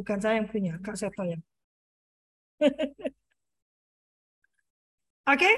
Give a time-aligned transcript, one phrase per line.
[0.00, 1.44] Bukan saya yang punya, Kak Seto yang.
[5.28, 5.50] Oke,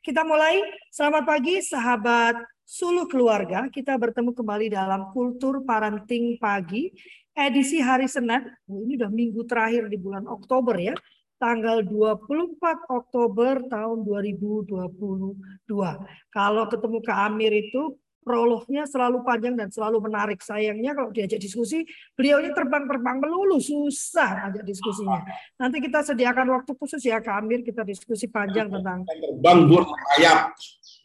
[0.00, 0.64] kita mulai.
[0.88, 3.68] Selamat pagi sahabat Suluh Keluarga.
[3.68, 6.88] Kita bertemu kembali dalam Kultur Parenting Pagi
[7.36, 8.48] edisi hari Senin.
[8.64, 10.96] Ini udah minggu terakhir di bulan Oktober ya.
[11.36, 12.56] Tanggal 24
[12.88, 14.96] Oktober tahun 2022.
[16.32, 20.40] Kalau ketemu Kak Amir itu prolognya selalu panjang dan selalu menarik.
[20.44, 21.82] Sayangnya kalau diajak diskusi,
[22.14, 25.24] beliaunya terbang-terbang melulu, susah ajak diskusinya.
[25.56, 30.52] Nanti kita sediakan waktu khusus ya Kak Amir, kita diskusi panjang tentang terbang buat merayap.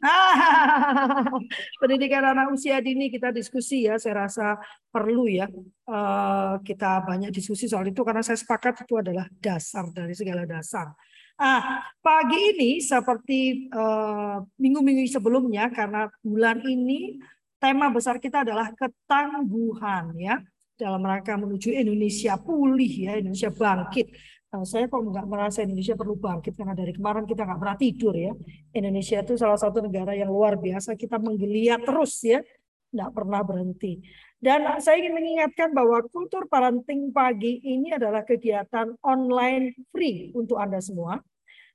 [1.81, 4.59] Pendidikan anak usia dini kita diskusi ya, saya rasa
[4.91, 5.47] perlu ya
[5.87, 10.93] eh, kita banyak diskusi soal itu karena saya sepakat itu adalah dasar dari segala dasar.
[11.35, 17.19] Ah, pagi ini seperti eh, minggu-minggu uh, sebelumnya karena bulan ini
[17.59, 20.39] tema besar kita adalah ketangguhan ya
[20.79, 24.07] dalam rangka menuju Indonesia pulih ya Indonesia bangkit.
[24.55, 28.15] Nah, saya kok nggak merasa Indonesia perlu bangkit karena dari kemarin kita nggak pernah tidur
[28.15, 28.31] ya.
[28.71, 32.39] Indonesia itu salah satu negara yang luar biasa kita menggeliat terus ya,
[32.95, 33.99] nggak pernah berhenti.
[34.39, 40.79] Dan saya ingin mengingatkan bahwa kultur parenting pagi ini adalah kegiatan online free untuk Anda
[40.79, 41.19] semua.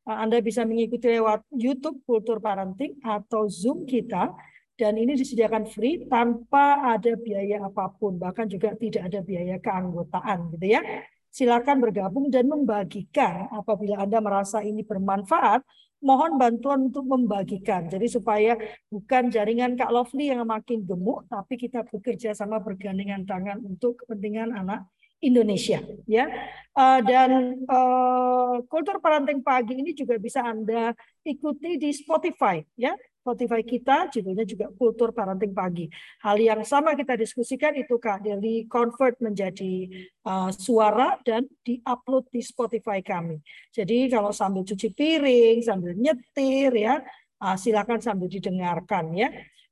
[0.09, 4.33] Uh, Anda bisa mengikuti lewat YouTube Kultur Parenting atau Zoom kita.
[4.81, 10.57] Dan ini disediakan free tanpa ada biaya apa pun, bahkan juga tidak ada biaya keanggotaan
[10.57, 10.81] gitu ya.
[11.29, 15.63] Silakan bergabung dan membagikan apabila Anda merasa ini bermanfaat,
[16.01, 17.93] mohon bantuan untuk membagikan.
[17.93, 18.57] Jadi supaya
[18.89, 24.57] bukan jaringan Kak Lovely yang makin gemuk, tapi kita bekerja sama bergandengan tangan untuk kepentingan
[24.57, 24.89] anak
[25.21, 26.27] Indonesia ya.
[26.71, 30.95] Uh, dan uh, kultur parenting pagi ini juga bisa anda
[31.27, 32.97] ikuti di Spotify ya.
[33.21, 35.93] Spotify kita judulnya juga kultur parenting pagi.
[36.25, 39.93] Hal yang sama kita diskusikan itu kak dari convert menjadi
[40.25, 43.45] uh, suara dan diupload di Spotify kami.
[43.77, 47.05] Jadi kalau sambil cuci piring sambil nyetir ya
[47.45, 49.29] uh, silakan sambil didengarkan ya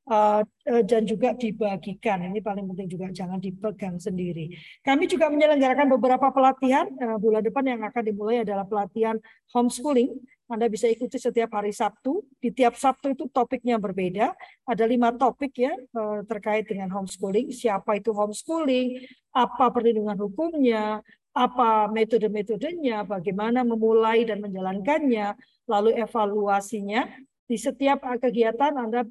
[0.09, 0.43] uh,
[0.89, 2.25] dan juga dibagikan.
[2.25, 4.57] Ini paling penting juga jangan dipegang sendiri.
[4.83, 9.21] Kami juga menyelenggarakan beberapa pelatihan uh, bulan depan yang akan dimulai adalah pelatihan
[9.53, 10.17] homeschooling.
[10.49, 12.25] Anda bisa ikuti setiap hari Sabtu.
[12.41, 14.33] Di tiap Sabtu itu topiknya berbeda.
[14.65, 15.77] Ada lima topik ya
[16.25, 17.53] terkait dengan homeschooling.
[17.53, 19.05] Siapa itu homeschooling?
[19.37, 21.05] Apa perlindungan hukumnya?
[21.37, 23.05] Apa metode-metodenya?
[23.05, 25.37] Bagaimana memulai dan menjalankannya?
[25.69, 27.05] Lalu evaluasinya
[27.49, 29.09] di setiap uh, kegiatan Anda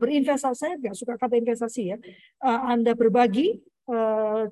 [0.00, 2.00] berinvestasi, saya nggak suka kata investasi ya,
[2.40, 3.60] uh, Anda berbagi
[3.92, 4.48] uh,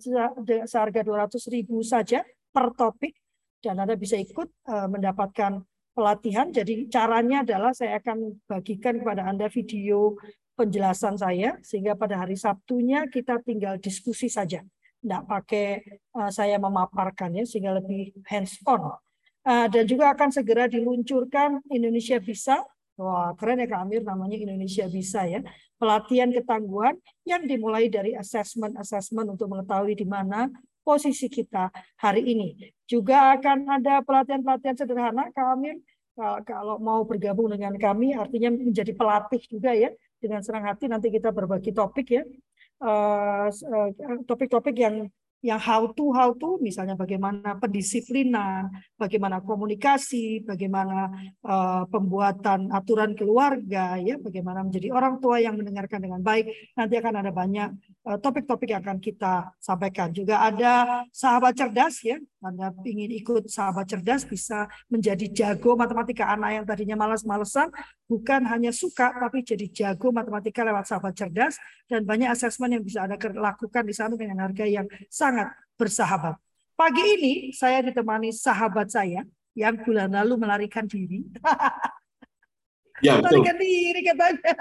[0.68, 2.20] seharga 200 ribu saja
[2.52, 3.16] per topik
[3.64, 5.62] dan Anda bisa ikut mendapatkan
[5.94, 6.50] pelatihan.
[6.50, 10.18] Jadi caranya adalah saya akan bagikan kepada Anda video
[10.58, 14.66] penjelasan saya sehingga pada hari Sabtunya kita tinggal diskusi saja.
[14.98, 15.78] Tidak pakai
[16.34, 18.98] saya memaparkan ya sehingga lebih hands on.
[19.46, 22.66] dan juga akan segera diluncurkan Indonesia Bisa
[23.00, 25.40] Wah, keren ya Kak Amir, namanya Indonesia Bisa ya.
[25.80, 26.94] Pelatihan ketangguhan
[27.24, 30.52] yang dimulai dari assessment-assessment untuk mengetahui di mana
[30.84, 32.54] posisi kita hari ini.
[32.84, 35.80] Juga akan ada pelatihan-pelatihan sederhana Kak Amir,
[36.44, 39.88] kalau mau bergabung dengan kami, artinya menjadi pelatih juga ya,
[40.20, 42.22] dengan senang hati nanti kita berbagi topik ya.
[42.82, 43.88] Eh, eh,
[44.26, 45.06] topik-topik yang
[45.42, 51.10] yang how to how to misalnya bagaimana pendisiplinan, bagaimana komunikasi, bagaimana
[51.42, 56.46] uh, pembuatan aturan keluarga ya, bagaimana menjadi orang tua yang mendengarkan dengan baik.
[56.78, 57.70] Nanti akan ada banyak
[58.02, 60.10] Eh, topik-topik yang akan kita sampaikan.
[60.10, 62.18] Juga ada sahabat cerdas ya.
[62.42, 67.70] Anda ingin ikut sahabat cerdas bisa menjadi jago matematika anak yang tadinya malas-malesan
[68.10, 71.54] bukan hanya suka tapi jadi jago matematika lewat sahabat cerdas
[71.86, 76.34] dan banyak asesmen yang bisa Anda lakukan di sana dengan harga yang sangat bersahabat.
[76.74, 79.22] Pagi ini saya ditemani sahabat saya
[79.54, 81.22] yang bulan lalu melarikan diri.
[83.02, 83.42] Ya, betul.
[83.42, 84.54] melarikan diri katanya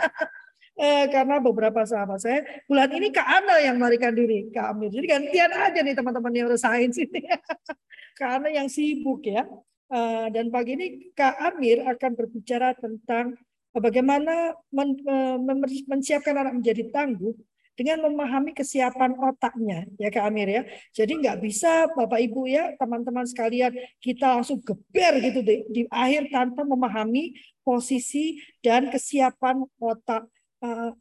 [0.78, 4.92] eh, karena beberapa sahabat saya bulan ini Kak Ana yang melarikan diri Kak Amir.
[4.94, 7.22] Jadi gantian aja nih teman-teman yang neuroscience ini.
[8.20, 9.48] Kak Ana yang sibuk ya.
[9.92, 13.36] Eh, dan pagi ini Kak Amir akan berbicara tentang
[13.76, 15.58] bagaimana men, eh, men,
[15.88, 17.36] mensiapkan anak menjadi tangguh
[17.76, 20.64] dengan memahami kesiapan otaknya ya Kak Amir ya.
[20.92, 23.72] Jadi nggak bisa Bapak Ibu ya teman-teman sekalian
[24.04, 30.28] kita langsung geber gitu di, di akhir tanpa memahami posisi dan kesiapan otak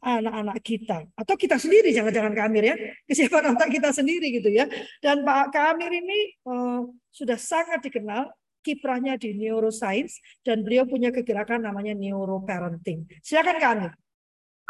[0.01, 0.97] anak-anak uh, kita.
[1.13, 2.75] Atau kita sendiri jangan-jangan Kak Amir ya.
[3.05, 4.65] Kesiapan otak kita sendiri gitu ya.
[4.99, 11.09] Dan Pak Kak Amir ini uh, sudah sangat dikenal kiprahnya di neuroscience dan beliau punya
[11.13, 13.05] kegerakan namanya neuroparenting.
[13.21, 13.91] Silakan Kak Amir.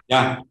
[0.07, 0.43] Ya.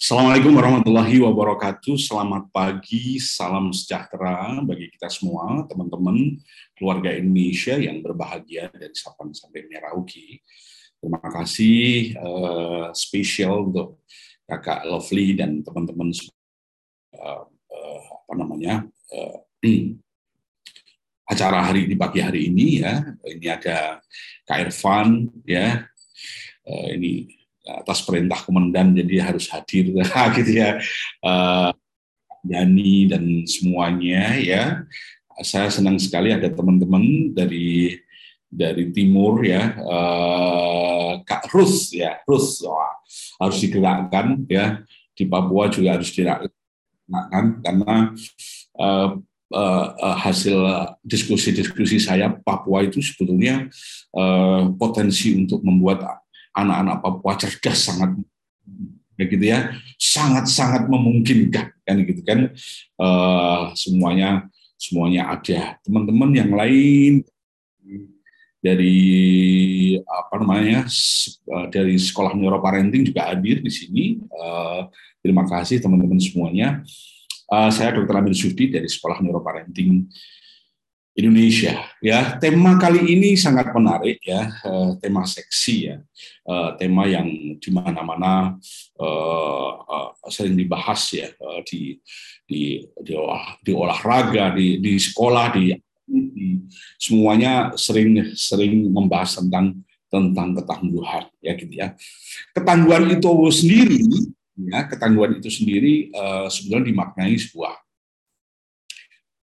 [0.00, 1.92] Assalamualaikum warahmatullahi wabarakatuh.
[2.00, 6.40] Selamat pagi, salam sejahtera bagi kita semua, teman-teman
[6.72, 10.40] keluarga Indonesia yang berbahagia dari Sabang sampai Merauke.
[11.00, 14.04] Terima kasih uh, spesial untuk
[14.44, 16.12] kakak Lovely dan teman-teman
[17.16, 19.40] uh, uh, apa namanya uh,
[21.32, 23.00] acara hari di pagi hari ini ya.
[23.24, 24.04] Ini ada
[24.44, 25.88] Kak Irfan ya.
[26.68, 29.92] Uh, ini atas perintah komandan jadi harus hadir
[30.36, 30.80] gitu ya
[31.22, 31.70] uh,
[32.42, 34.62] dan semuanya ya
[35.44, 37.96] saya senang sekali ada teman-teman dari
[38.50, 42.60] dari timur ya uh, Kak Rus ya Rus.
[42.66, 42.98] Wah,
[43.38, 44.82] harus digerakkan ya.
[45.14, 46.50] Di Papua juga harus digerakkan
[47.62, 48.14] karena
[48.74, 49.08] uh,
[49.54, 50.58] uh, hasil
[51.06, 53.70] diskusi-diskusi saya Papua itu sebetulnya
[54.14, 56.02] uh, potensi untuk membuat
[56.50, 58.10] anak-anak Papua cerdas sangat
[59.14, 59.76] begitu ya.
[60.00, 62.50] Sangat sangat memungkinkan kan gitu kan.
[62.98, 64.50] Uh, semuanya
[64.80, 65.76] semuanya ada.
[65.84, 67.22] Teman-teman yang lain
[68.60, 74.04] dari apa namanya eh, dari sekolah neuroparenting juga hadir di sini.
[74.28, 74.86] Uh,
[75.24, 76.84] terima kasih teman-teman semuanya.
[77.48, 78.14] Uh, saya Dr.
[78.20, 80.06] Amir Sufdi dari sekolah neuroparenting
[81.16, 81.88] Indonesia.
[82.04, 84.54] Ya tema kali ini sangat menarik ya
[85.02, 85.96] tema seksi ya.
[86.78, 87.26] Tema yang
[87.58, 88.54] di mana-mana
[90.30, 91.28] sering dibahas ya
[91.66, 91.98] di
[92.46, 93.14] di di,
[93.58, 95.74] di olahraga di di sekolah di
[96.96, 99.80] semuanya sering sering membahas tentang
[100.10, 101.94] tentang ketangguhan ya gitu ya
[102.50, 104.00] ketangguhan itu sendiri
[104.58, 107.78] ya ketangguhan itu sendiri uh, sebenarnya dimaknai sebuah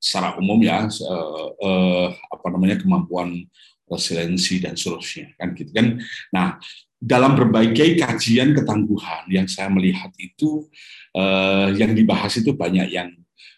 [0.01, 3.49] secara umum ya uh, uh, apa namanya kemampuan
[3.89, 6.01] resiliensi dan seterusnya kan gitu kan.
[6.33, 6.61] Nah
[7.01, 10.69] dalam berbagai kajian ketangguhan yang saya melihat itu
[11.17, 13.13] uh, yang dibahas itu banyak yang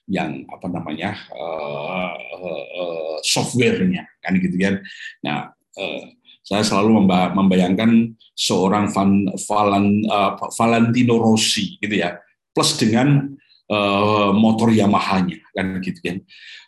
[0.07, 4.79] yang apa namanya uh, uh, softwarenya kan gitu kan.
[5.23, 6.03] Nah uh,
[6.47, 12.23] saya selalu membayangkan seorang Van, Valen, uh, Valentino Rossi gitu ya
[12.55, 13.35] plus dengan
[13.67, 16.17] uh, motor Yamaha-nya kan gitu kan.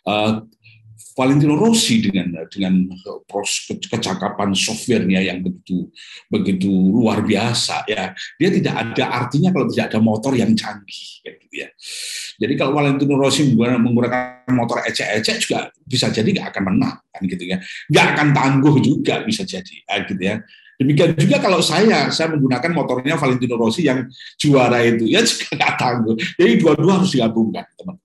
[0.03, 0.31] Uh,
[1.15, 2.73] Valentino Rossi dengan dengan
[3.87, 5.87] kecakapan softwarenya yang begitu
[6.27, 11.55] begitu luar biasa ya dia tidak ada artinya kalau tidak ada motor yang canggih gitu
[11.55, 11.67] ya
[12.39, 17.43] jadi kalau Valentino Rossi menggunakan motor ecek-ecek juga bisa jadi nggak akan menang kan gitu
[17.47, 17.57] ya
[17.89, 20.37] nggak akan tangguh juga bisa jadi kan gitu ya
[20.79, 24.07] Demikian juga kalau saya, saya menggunakan motornya Valentino Rossi yang
[24.39, 26.15] juara itu, ya juga nggak tangguh.
[26.39, 27.99] Jadi dua-dua harus digabungkan, teman.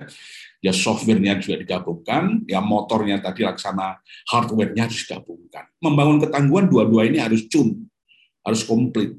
[0.00, 5.68] Ya, ya softwarenya juga digabungkan, ya motornya tadi laksana hardwarenya harus digabungkan.
[5.84, 7.84] Membangun ketangguhan dua-dua ini harus cun,
[8.40, 9.12] harus komplit,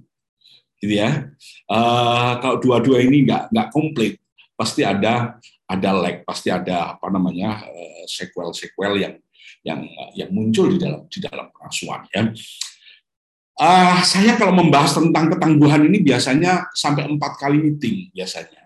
[0.81, 1.29] gitu ya.
[1.69, 4.17] Uh, kalau dua-dua ini nggak nggak komplit,
[4.57, 5.37] pasti ada
[5.69, 9.15] ada lag, pasti ada apa namanya uh, sequel-sequel yang
[9.61, 9.81] yang
[10.17, 12.33] yang muncul di dalam di dalam pengasuhan ya.
[13.61, 18.60] Uh, saya kalau membahas tentang ketangguhan ini biasanya sampai empat kali meeting biasanya.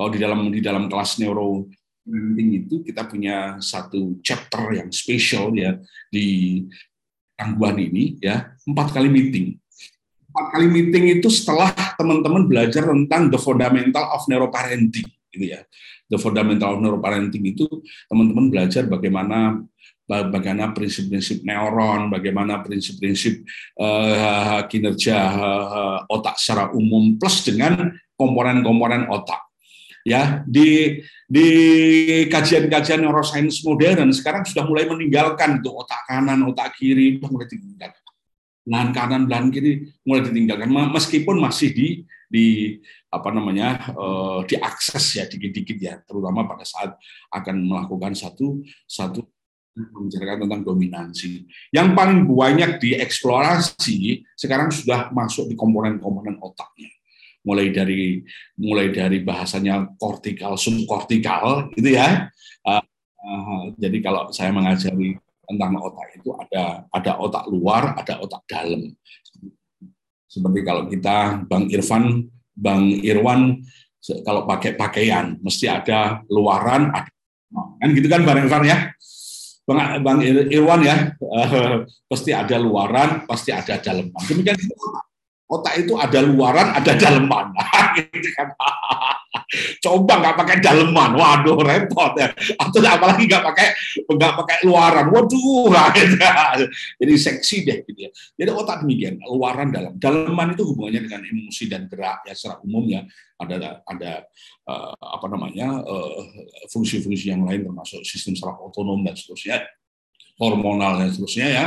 [0.00, 1.68] Kalau di dalam di dalam kelas neuro
[2.08, 5.76] meeting itu kita punya satu chapter yang spesial ya
[6.08, 6.64] di
[7.36, 9.60] tangguhan ini ya empat kali meeting.
[10.32, 11.68] Empat kali meeting itu setelah
[12.00, 15.04] teman-teman belajar tentang the fundamental of neuroparenting
[15.36, 15.68] gitu ya.
[16.08, 17.68] The fundamental of neuroparenting itu
[18.08, 19.60] teman-teman belajar bagaimana
[20.08, 23.44] bagaimana prinsip-prinsip neuron, bagaimana prinsip-prinsip
[23.76, 29.49] uh, kinerja uh, otak secara umum plus dengan komponen-komponen otak.
[30.00, 30.96] Ya, di
[31.28, 31.46] di
[32.32, 38.04] kajian-kajian neuroscience modern sekarang sudah mulai meninggalkan tuh otak kanan, otak kiri, sudah mulai ditinggalkan.
[38.64, 41.88] Belahan kanan, belahan kiri mulai ditinggalkan meskipun masih di
[42.30, 42.78] di
[43.12, 46.96] apa namanya uh, diakses ya dikit-dikit ya, terutama pada saat
[47.28, 49.20] akan melakukan satu satu
[49.76, 51.46] membicarakan tentang dominansi.
[51.70, 56.90] Yang paling banyak dieksplorasi sekarang sudah masuk di komponen-komponen otaknya.
[57.40, 58.20] Mulai dari
[58.60, 62.28] mulai dari bahasanya kortikal, subkortikal, gitu ya.
[62.66, 62.84] Uh,
[63.24, 65.16] uh, jadi kalau saya mengajari
[65.48, 68.92] tentang otak itu ada ada otak luar, ada otak dalam.
[70.30, 73.58] Seperti kalau kita Bang Irfan, Bang Irwan
[74.24, 77.10] kalau pakai pakaian mesti ada luaran, ada
[77.80, 78.94] kan gitu kan Bang Irfan ya
[79.70, 84.10] Bang, Bang Irwan ya, uh, pasti ada luaran, pasti ada dalam.
[84.26, 84.58] Demikian
[85.50, 87.50] itu ada luaran, ada daleman.
[89.82, 92.30] Coba nggak pakai daleman, waduh repot ya.
[92.54, 93.66] Atau apalagi nggak pakai
[94.06, 95.74] nggak pakai luaran, waduh.
[95.98, 96.14] Gitu.
[97.02, 98.10] Jadi seksi deh gitu ya.
[98.38, 99.98] Jadi otak demikian, luaran dalam.
[99.98, 103.02] Daleman itu hubungannya dengan emosi dan gerak ya secara umum ya.
[103.40, 104.12] Ada ada
[104.68, 105.80] uh, apa namanya
[106.70, 109.64] fungsi fungsi-fungsi yang lain termasuk sistem saraf otonom dan seterusnya
[110.40, 111.66] hormonal dan seterusnya ya.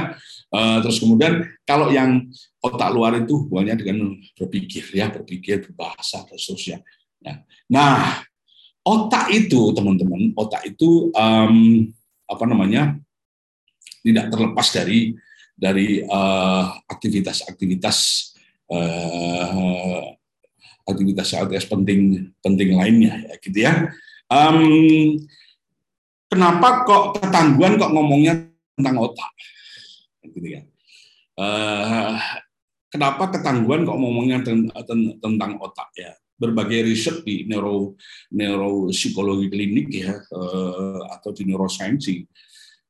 [0.50, 2.25] Uh, terus kemudian kalau yang
[2.62, 3.98] otak luar itu hubungannya dengan
[4.34, 6.77] berpikir ya, berpikir, berbahasa dan seterusnya.
[7.22, 7.46] Ya.
[7.70, 8.25] Nah,
[8.82, 11.88] otak itu teman-teman, otak itu um,
[12.25, 12.98] apa namanya
[14.03, 15.15] tidak terlepas dari
[15.53, 16.01] dari
[16.89, 17.98] aktivitas-aktivitas
[18.74, 20.03] uh,
[20.84, 22.00] aktivitas-aktivitas penting
[22.44, 23.74] penting lainnya ya gitu ya.
[24.27, 25.20] Um,
[26.27, 29.34] kenapa kok ketangguhan kok ngomongnya tentang otak?
[30.24, 30.62] gitu ya.
[31.36, 32.15] Uh,
[32.88, 34.39] kenapa ketangguhan kok ngomongnya
[35.20, 36.13] tentang otak ya?
[36.34, 37.96] Berbagai riset di neuro
[38.34, 42.10] neuropsikologi klinik ya uh, atau di neuroscience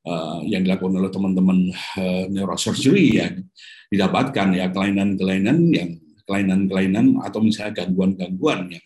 [0.08, 1.70] uh, yang dilakukan oleh teman-teman
[2.32, 3.28] neurosurgery ya
[3.92, 5.92] didapatkan ya kelainan-kelainan yang
[6.24, 8.86] kelainan-kelainan atau misalnya gangguan-gangguan yang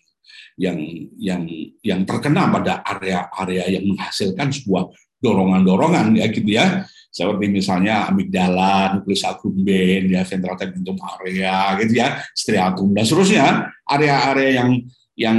[0.58, 0.78] yang
[1.16, 1.42] yang
[1.86, 4.90] yang terkena pada area-area yang menghasilkan sebuah
[5.22, 6.86] dorongan-dorongan ya gitu ya.
[7.08, 13.46] Seperti misalnya amigdala, nukleus accumbens, ya ventral tegmentum area, gitu ya, striatum dan seterusnya,
[13.88, 14.70] area-area yang
[15.18, 15.38] yang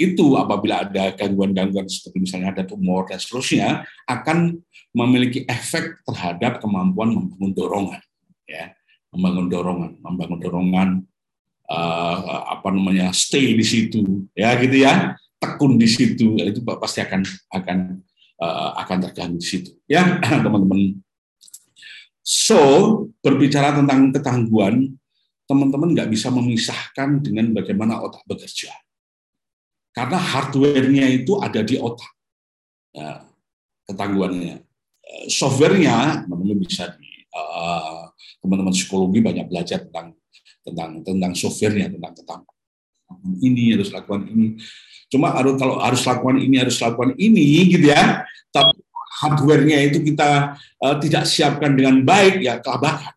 [0.00, 4.64] itu apabila ada gangguan-gangguan seperti misalnya ada tumor dan seterusnya akan
[4.96, 8.02] memiliki efek terhadap kemampuan membangun dorongan,
[8.48, 8.72] ya,
[9.12, 10.88] membangun dorongan, membangun dorongan
[11.68, 17.26] uh, apa namanya stay di situ, ya gitu ya, tekun di situ, itu pasti akan
[17.50, 17.78] akan
[18.40, 21.00] uh, akan terganggu di situ, ya teman-teman
[22.30, 22.60] So,
[23.24, 24.92] berbicara tentang ketangguhan,
[25.50, 28.70] teman-teman nggak bisa memisahkan dengan bagaimana otak bekerja.
[29.90, 32.12] Karena hardware-nya itu ada di otak.
[32.94, 33.26] Ya,
[33.90, 34.62] ketangguhannya.
[35.02, 38.06] Eh, software-nya, teman-teman bisa di uh,
[38.38, 40.14] teman-teman psikologi banyak belajar tentang
[40.62, 42.40] tentang tentang software-nya, tentang tentang
[43.42, 44.54] ini harus lakukan ini.
[45.10, 48.22] Cuma harus kalau harus lakukan ini harus lakukan ini gitu ya.
[48.54, 48.78] Tapi
[49.20, 53.12] hardware-nya itu kita uh, tidak siapkan dengan baik ya kelabakan.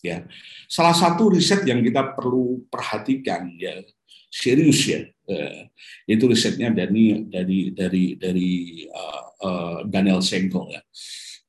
[0.00, 0.24] Ya.
[0.64, 3.84] Salah satu riset yang kita perlu perhatikan ya
[4.30, 5.66] serius ya uh,
[6.08, 8.50] itu risetnya dari dari dari dari
[8.88, 10.82] uh, uh, Daniel Sengel ya.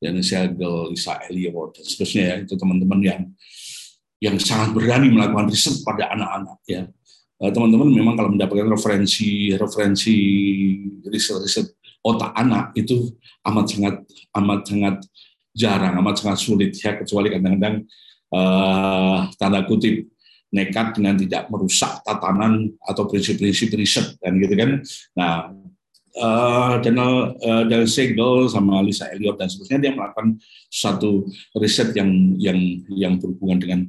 [0.02, 3.22] Daniel Sengel, Lisa Elliot dan seterusnya ya itu teman-teman yang
[4.22, 6.86] yang sangat berani melakukan riset pada anak-anak ya
[7.50, 10.16] teman-teman memang kalau mendapatkan referensi referensi
[11.02, 11.74] riset-riset
[12.06, 13.10] otak anak itu
[13.50, 13.96] amat sangat
[14.38, 14.96] amat sangat
[15.52, 17.84] jarang, amat sangat sulit ya kecuali kadang-kadang
[18.32, 20.08] uh, tanda kutip
[20.52, 24.72] nekat dengan tidak merusak tatanan atau prinsip-prinsip riset dan gitu kan.
[25.16, 25.34] Nah,
[26.20, 31.24] uh, Daniel uh, Daniel Segel sama Lisa Elliot dan seterusnya dia melakukan satu
[31.56, 32.60] riset yang yang
[32.92, 33.80] yang berhubungan dengan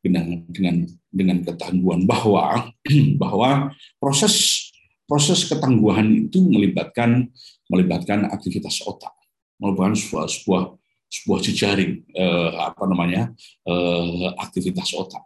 [0.00, 0.76] dengan dengan
[1.12, 2.72] dengan ketangguhan bahwa
[3.22, 4.66] bahwa proses
[5.04, 7.28] proses ketangguhan itu melibatkan
[7.70, 9.14] melibatkan aktivitas otak,
[9.58, 10.62] melibatkan sebuah sebuah,
[11.10, 13.30] sebuah jejaring eh, apa namanya
[13.66, 15.22] eh, aktivitas otak.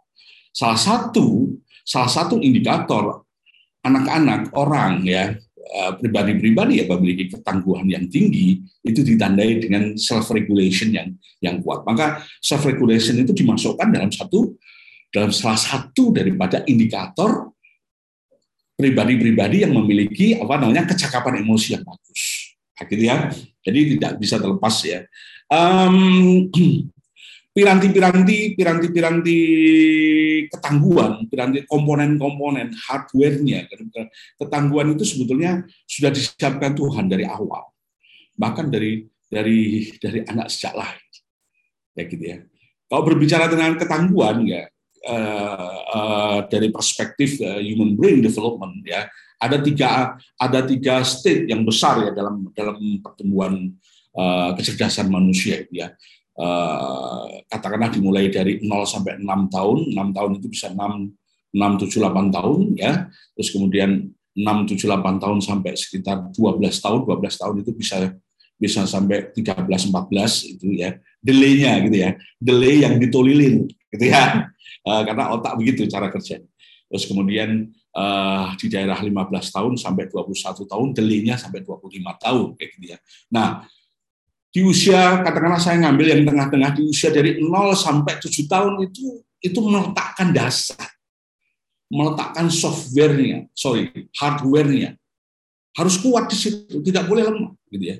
[0.49, 3.25] Salah satu salah satu indikator
[3.85, 5.37] anak-anak orang ya
[5.97, 11.09] pribadi-pribadi ya memiliki ketangguhan yang tinggi itu ditandai dengan self regulation yang
[11.41, 11.83] yang kuat.
[11.83, 14.53] Maka self regulation itu dimasukkan dalam satu
[15.09, 17.55] dalam salah satu daripada indikator
[18.75, 22.21] pribadi-pribadi yang memiliki apa namanya kecakapan emosi yang bagus.
[22.75, 23.03] Nah, gitu.
[23.65, 24.99] Jadi tidak bisa terlepas ya.
[25.47, 26.51] Um,
[27.55, 29.39] piranti-piranti, piranti-piranti
[30.51, 33.71] ketangguhan, piranti komponen-komponen hardware-nya,
[34.35, 37.71] ketangguhan itu sebetulnya sudah disiapkan Tuhan dari awal,
[38.35, 40.99] bahkan dari dari dari anak sejak lahir,
[41.95, 42.37] ya gitu ya.
[42.91, 44.67] Kalau berbicara dengan ketangguhan ya,
[45.07, 49.07] uh, uh, dari perspektif uh, human brain development ya
[49.37, 53.69] ada tiga ada tiga state yang besar ya dalam dalam pertumbuhan
[54.17, 55.93] uh, kecerdasan manusia ya
[56.39, 60.79] uh, katakanlah dimulai dari 0 sampai 6 tahun 6 tahun itu bisa 6
[61.55, 64.43] 6 7 8 tahun ya terus kemudian 6
[64.75, 67.97] 7 8 tahun sampai sekitar 12 tahun 12 tahun itu bisa
[68.55, 74.51] bisa sampai 13 14 itu ya delay-nya gitu ya delay yang ditolilin gitu ya
[74.85, 76.39] uh, karena otak begitu cara kerja.
[76.85, 79.09] Terus kemudian uh, di daerah 15
[79.49, 81.89] tahun sampai 21 tahun, delinya sampai 25
[82.21, 82.97] tahun kayak gitu ya.
[83.33, 83.65] Nah,
[84.55, 89.19] di usia katakanlah saya ngambil yang tengah-tengah di usia dari 0 sampai 7 tahun itu
[89.43, 90.95] itu meletakkan dasar
[91.91, 94.97] meletakkan softwarenya, sorry, hardwarenya
[95.75, 97.97] harus kuat di situ, tidak boleh lemah, gitu ya.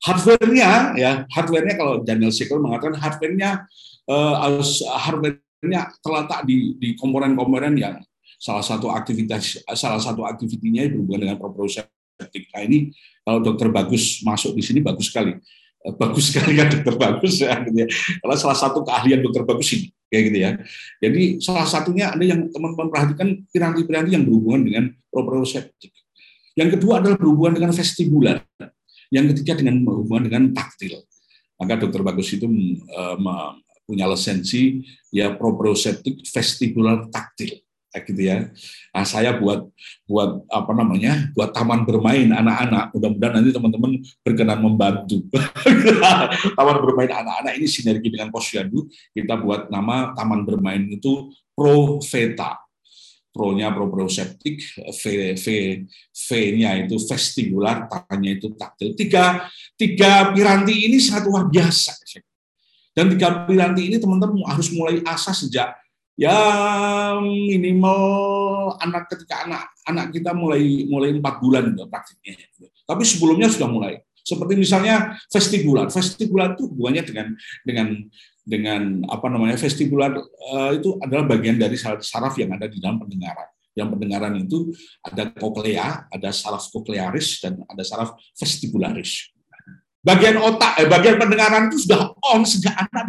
[0.00, 3.68] Hardwarenya, ya, hardwarenya kalau Daniel Siegel mengatakan hardwarenya
[4.10, 7.94] uh, harus hardwarenya terletak di di komponen-komponen yang
[8.40, 12.48] salah satu aktivitas salah satu aktivitinya berhubungan dengan proprioceptik.
[12.56, 15.59] Nah ini kalau dokter bagus masuk di sini bagus sekali eh,
[15.96, 17.88] bagus sekali kan dokter bagus ya gitu ya.
[18.20, 20.50] Kalau salah satu keahlian dokter bagus ini kayak gitu ya.
[21.00, 25.92] Jadi salah satunya ada yang teman-teman perhatikan piranti-piranti yang berhubungan dengan proprioceptik.
[26.58, 28.44] Yang kedua adalah berhubungan dengan vestibular.
[29.08, 31.00] Yang ketiga dengan berhubungan dengan taktil.
[31.56, 32.46] Maka dokter bagus itu
[32.92, 33.16] uh,
[33.84, 37.58] punya lisensi ya proprioceptik vestibular taktil
[37.90, 38.46] gitu ya.
[38.94, 39.66] Nah, saya buat
[40.06, 41.34] buat apa namanya?
[41.34, 42.94] buat taman bermain anak-anak.
[42.94, 43.90] Mudah-mudahan nanti teman-teman
[44.22, 45.26] berkenan membantu.
[46.58, 52.62] taman bermain anak-anak ini sinergi dengan Posyandu, kita buat nama taman bermain itu Profeta.
[53.30, 54.58] Pro-nya proprioceptik,
[54.90, 55.02] V,
[55.38, 55.46] V,
[56.10, 58.90] V-nya itu vestibular, tangannya itu taktil.
[58.98, 59.46] Tiga,
[59.78, 61.94] tiga piranti ini sangat luar biasa.
[62.90, 65.78] Dan tiga piranti ini teman-teman harus mulai asah sejak
[66.20, 66.36] ya
[67.24, 68.04] minimal
[68.76, 72.36] anak ketika anak anak kita mulai mulai empat bulan gitu, praktiknya.
[72.84, 74.04] Tapi sebelumnya sudah mulai.
[74.20, 75.88] Seperti misalnya vestibular.
[75.88, 77.26] Vestibular itu hubungannya dengan
[77.64, 77.88] dengan
[78.44, 83.48] dengan apa namanya vestibular uh, itu adalah bagian dari saraf yang ada di dalam pendengaran.
[83.72, 84.58] Yang pendengaran itu
[85.00, 89.32] ada koklea, ada saraf koklearis dan ada saraf vestibularis.
[90.00, 93.08] Bagian otak, eh, bagian pendengaran itu sudah on sejak anak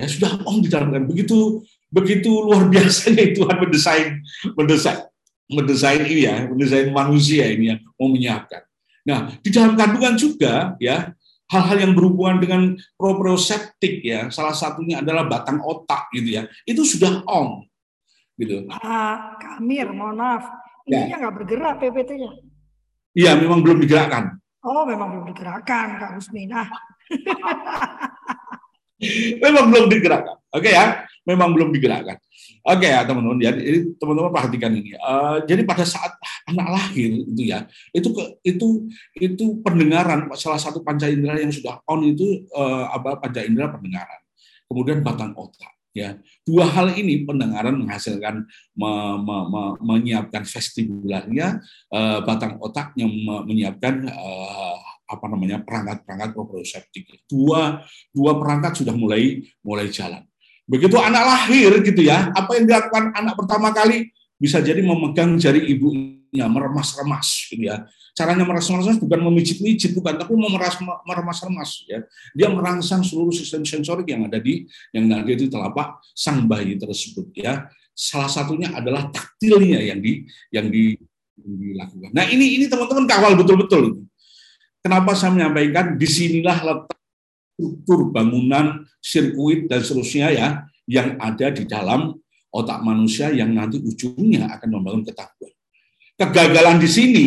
[0.00, 1.60] Ya sudah om dijalankan begitu
[1.92, 4.08] begitu luar biasanya Tuhan mendesain
[4.56, 5.10] mendesain
[5.50, 8.62] mendesain ini ya, mendesain manusia ini yang mau menyiapkan.
[9.04, 11.10] Nah, di dalam kandungan juga ya
[11.50, 12.62] hal-hal yang berhubungan dengan
[12.94, 16.42] proprioceptik ya, salah satunya adalah batang otak gitu ya.
[16.62, 17.66] Itu sudah on
[18.38, 18.64] gitu.
[18.72, 20.48] Ah, Kamir, mohon maaf.
[20.88, 21.18] Ini ya.
[21.20, 22.30] nggak bergerak PPT-nya.
[23.12, 24.38] Iya, memang belum digerakkan.
[24.62, 26.54] Oh, memang belum digerakkan, Kak Usmin.
[26.54, 26.70] Ah.
[29.44, 30.36] memang belum digerakkan.
[30.50, 32.18] Oke okay, ya, memang belum digerakkan.
[32.60, 34.92] Oke okay, ya teman-teman, ya, jadi teman-teman perhatikan ini.
[35.00, 36.12] Uh, jadi pada saat
[36.44, 37.64] anak lahir itu ya,
[37.96, 38.68] itu ke, itu
[39.16, 44.20] itu pendengaran salah satu panca indera yang sudah on itu uh, apa panca indera pendengaran.
[44.68, 46.14] Kemudian batang otak ya
[46.46, 48.46] dua hal ini pendengaran menghasilkan
[48.78, 51.58] me, me, me, menyiapkan vestibularnya
[51.90, 54.78] uh, batang otaknya me, menyiapkan uh,
[55.10, 57.26] apa namanya perangkat-perangkat proprioceptik.
[57.26, 57.82] Dua
[58.14, 60.22] dua perangkat sudah mulai mulai jalan.
[60.70, 65.66] Begitu anak lahir gitu ya, apa yang dilakukan anak pertama kali bisa jadi memegang jari
[65.66, 67.82] ibunya, meremas-remas gitu ya.
[68.14, 70.32] Caranya meremas-remas bukan memijit-mijit bukan, tapi
[71.04, 72.06] meremas-remas ya.
[72.38, 74.62] Dia merangsang seluruh sistem sensorik yang ada di
[74.94, 77.66] yang ada di telapak sang bayi tersebut ya.
[77.90, 80.22] Salah satunya adalah taktilnya yang di
[80.54, 80.94] yang di
[81.40, 82.14] dilakukan.
[82.14, 84.09] Nah ini ini teman-teman kawal betul-betul
[84.80, 86.98] Kenapa saya menyampaikan di sinilah letak
[87.60, 90.48] struktur bangunan, sirkuit dan seterusnya ya
[90.88, 92.16] yang ada di dalam
[92.48, 95.52] otak manusia yang nanti ujungnya akan membangun ketakutan.
[96.16, 97.26] Kegagalan di sini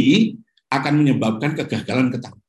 [0.74, 2.42] akan menyebabkan kegagalan ketakutan.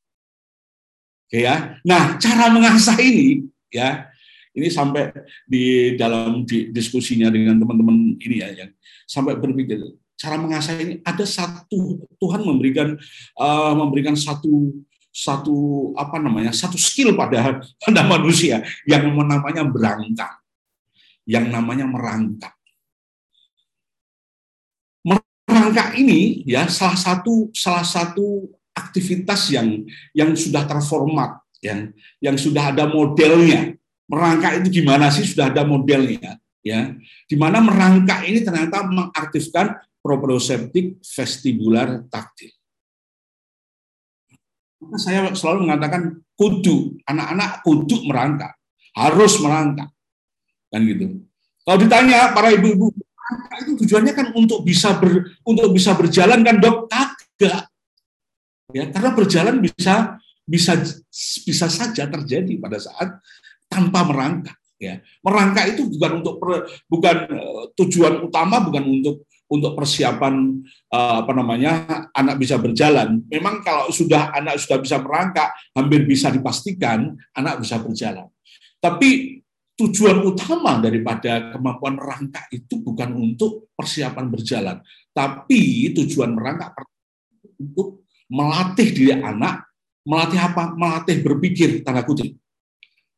[1.28, 1.76] Oke ya.
[1.84, 4.08] Nah, cara mengasah ini ya
[4.54, 5.10] ini sampai
[5.44, 8.70] di dalam di, diskusinya dengan teman-teman ini ya yang
[9.04, 9.82] sampai berpikir
[10.14, 12.94] cara mengasah ini ada satu Tuhan memberikan
[13.34, 14.70] uh, memberikan satu
[15.14, 20.34] satu apa namanya satu skill pada pada manusia yang namanya berangkat
[21.22, 22.52] yang namanya merangkak.
[25.46, 32.74] Merangkak ini ya salah satu salah satu aktivitas yang yang sudah terformat yang yang sudah
[32.74, 33.78] ada modelnya.
[34.10, 35.24] Merangkak itu gimana sih?
[35.24, 36.92] Sudah ada modelnya ya.
[37.30, 42.52] Di mana merangkak ini ternyata mengaktifkan proprioceptik vestibular taktil
[45.00, 48.52] saya selalu mengatakan kudu, anak-anak kudu merangkak,
[48.94, 49.90] harus merangkak.
[50.70, 51.24] Kan gitu.
[51.64, 52.92] Kalau ditanya para ibu-ibu,
[53.64, 56.90] itu tujuannya kan untuk bisa ber, untuk bisa berjalan kan dok?
[56.92, 57.72] Kagak.
[58.74, 60.76] Ya karena berjalan bisa bisa
[61.46, 63.16] bisa saja terjadi pada saat
[63.70, 65.00] tanpa merangkak ya.
[65.24, 70.34] Merangkak itu bukan untuk per, bukan eh, tujuan utama bukan untuk untuk persiapan
[70.90, 71.72] uh, apa namanya
[72.10, 73.22] anak bisa berjalan.
[73.30, 78.26] Memang kalau sudah anak sudah bisa merangkak, hampir bisa dipastikan anak bisa berjalan.
[78.82, 79.40] Tapi
[79.78, 84.76] tujuan utama daripada kemampuan merangkak itu bukan untuk persiapan berjalan,
[85.14, 86.74] tapi tujuan merangkak
[87.62, 89.70] untuk melatih diri anak,
[90.02, 90.74] melatih apa?
[90.74, 92.34] Melatih berpikir tanda kutip.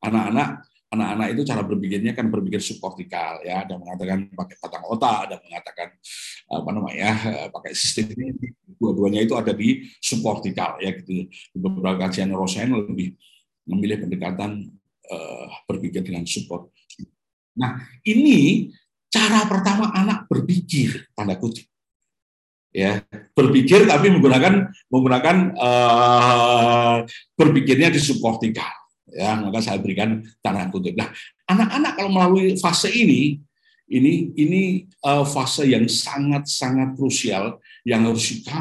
[0.05, 3.66] Anak-anak anak-anak itu cara berpikirnya kan berpikir subkortikal ya.
[3.66, 5.88] Ada mengatakan pakai batang otak ada mengatakan
[6.46, 7.11] apa namanya
[7.51, 8.55] pakai sistem ini.
[8.77, 11.27] Dua-duanya itu ada di subkortikal ya gitu.
[11.27, 13.16] Di beberapa kajian neuroscience lebih
[13.66, 14.70] memilih pendekatan
[15.11, 16.70] uh, berpikir dengan support.
[17.59, 18.70] Nah ini
[19.11, 21.66] cara pertama anak berpikir tanda kutip.
[22.77, 23.01] Ya
[23.33, 28.86] berpikir tapi menggunakan menggunakan uh, berpikirnya di subkortikal
[29.16, 30.92] ya maka saya berikan tanda kutip.
[30.94, 31.09] Nah,
[31.48, 33.40] anak-anak kalau melalui fase ini,
[33.88, 34.62] ini ini
[35.02, 37.57] uh, fase yang sangat sangat krusial
[37.88, 38.61] yang harus kita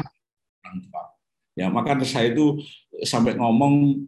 [1.56, 2.60] Ya, maka saya itu
[3.00, 4.04] sampai ngomong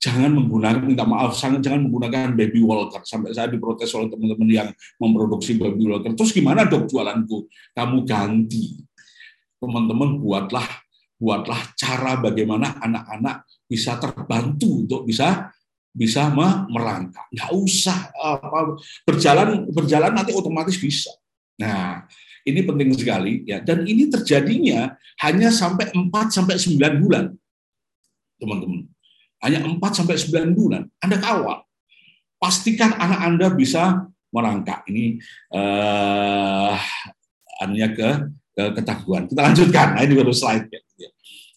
[0.00, 3.04] jangan menggunakan minta maaf sangat jangan menggunakan baby walker.
[3.04, 6.16] Sampai saya diprotes oleh teman-teman yang memproduksi baby walker.
[6.16, 7.44] Terus gimana dok jualanku?
[7.76, 8.80] Kamu ganti.
[9.60, 10.64] Teman-teman buatlah
[11.20, 15.52] buatlah cara bagaimana anak-anak bisa terbantu untuk bisa
[15.92, 16.32] bisa
[16.68, 17.28] merangkak.
[17.28, 21.12] Nggak usah apa, berjalan berjalan nanti otomatis bisa.
[21.60, 22.08] Nah,
[22.42, 23.60] ini penting sekali ya.
[23.60, 27.30] Dan ini terjadinya hanya sampai 4 sampai 9 bulan.
[28.40, 28.88] Teman-teman.
[29.44, 30.82] Hanya 4 sampai 9 bulan.
[30.98, 31.62] Anda kawal.
[32.42, 34.82] Pastikan anak Anda bisa merangkak.
[34.90, 35.22] Ini
[35.54, 36.76] eh
[37.62, 38.08] hanya ke,
[38.58, 38.62] ke.
[38.74, 39.94] Kita lanjutkan.
[39.94, 40.80] Nah, ini baru slide ya.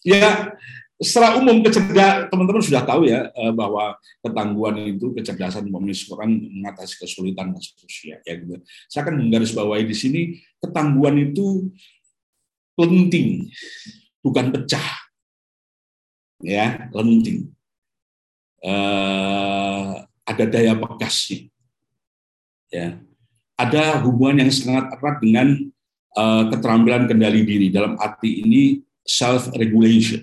[0.06, 0.54] Ya,
[0.96, 7.52] secara umum kecerdasan teman-teman sudah tahu ya eh, bahwa ketangguhan itu kecerdasan orang mengatasi kesulitan
[7.52, 8.56] dan seterusnya ya gitu.
[8.88, 10.20] Saya akan menggarisbawahi di sini
[10.60, 11.68] ketangguhan itu
[12.76, 13.52] penting
[14.24, 14.88] bukan pecah
[16.40, 17.52] ya lenting
[18.64, 19.92] eh,
[20.26, 21.52] ada daya pekasnya
[22.72, 22.96] ya.
[23.56, 25.56] Ada hubungan yang sangat erat dengan
[26.12, 27.72] uh, keterampilan kendali diri.
[27.72, 30.20] Dalam arti ini self regulation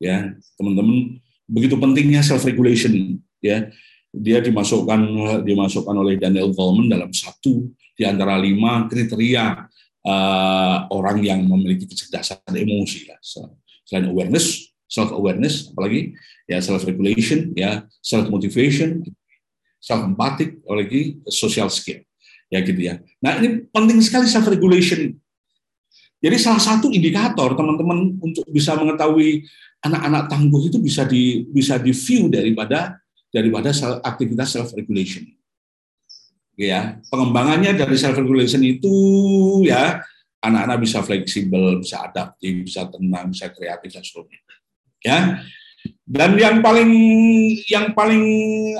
[0.00, 1.20] ya teman-teman.
[1.46, 3.70] Begitu pentingnya self regulation ya.
[4.16, 5.00] Dia dimasukkan
[5.44, 9.68] dimasukkan oleh Daniel Goleman dalam satu di antara lima kriteria
[10.08, 13.16] uh, orang yang memiliki kecerdasan emosi ya.
[13.84, 16.14] Selain awareness self awareness apalagi
[16.46, 19.02] ya self regulation ya self motivation
[19.82, 22.00] self empathic apalagi social skill
[22.48, 23.02] ya gitu ya.
[23.20, 25.12] Nah ini penting sekali self regulation
[26.16, 29.44] jadi salah satu indikator teman-teman untuk bisa mengetahui
[29.86, 32.98] anak-anak tangguh itu bisa di bisa di view daripada
[33.30, 33.70] daripada
[34.02, 35.26] aktivitas self regulation.
[36.56, 38.94] Ya, pengembangannya dari self regulation itu
[39.68, 40.00] ya
[40.40, 44.40] anak-anak bisa fleksibel, bisa adaptif, bisa tenang, bisa kreatif dan seterusnya.
[45.04, 45.18] Ya.
[46.02, 46.90] Dan yang paling
[47.70, 48.24] yang paling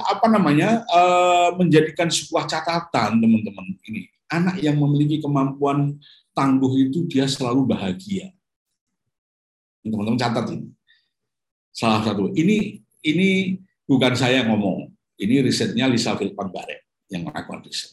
[0.03, 6.03] apa namanya uh, menjadikan sebuah catatan teman-teman ini anak yang memiliki kemampuan
[6.35, 8.35] tangguh itu dia selalu bahagia.
[9.87, 10.76] Teman-teman catat ini
[11.77, 12.33] salah satu.
[12.33, 14.89] Ini ini bukan saya ngomong,
[15.21, 17.93] ini risetnya Lisa Philpott Barrett yang melakukan riset.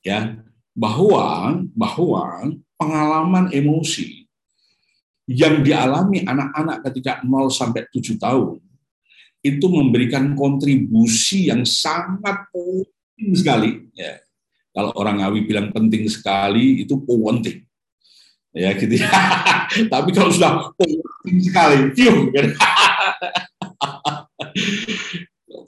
[0.00, 0.40] Ya,
[0.72, 4.24] bahwa bahwa pengalaman emosi
[5.28, 8.62] yang dialami anak-anak ketika 0 sampai 7 tahun
[9.42, 14.22] itu memberikan kontribusi yang sangat penting sekali ya.
[14.70, 17.65] Kalau orang Ngawi bilang penting sekali itu penting
[18.56, 19.08] ya gitu ya.
[19.92, 22.32] Tapi kalau sudah penting sekali, cium.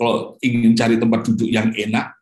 [0.01, 2.16] kalau ingin cari tempat duduk yang enak,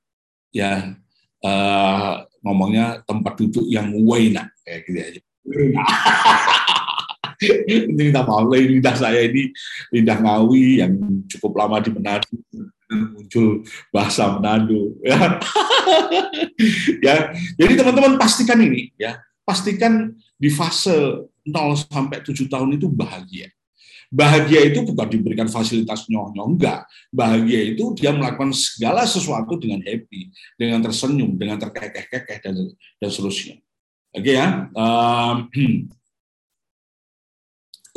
[0.51, 0.99] ya
[1.47, 5.21] uh, ngomongnya tempat duduk yang enak kayak gitu aja.
[7.69, 9.53] ini minta maaf lidah saya ini
[9.93, 10.93] lidah Ngawi yang
[11.29, 12.33] cukup lama di Manado
[12.89, 13.61] muncul
[13.93, 15.37] bahasa Manado ya.
[17.05, 17.15] ya
[17.61, 23.49] jadi teman-teman pastikan ini ya pastikan di fase 0 sampai 7 tahun itu bahagia.
[24.07, 26.87] Bahagia itu bukan diberikan fasilitas nyoh-nyoh, enggak.
[27.11, 32.55] Bahagia itu dia melakukan segala sesuatu dengan happy, dengan tersenyum, dengan terkekeh-kekeh, dan,
[33.03, 33.59] dan seterusnya.
[34.15, 34.71] Oke ya.
[34.79, 35.51] Um,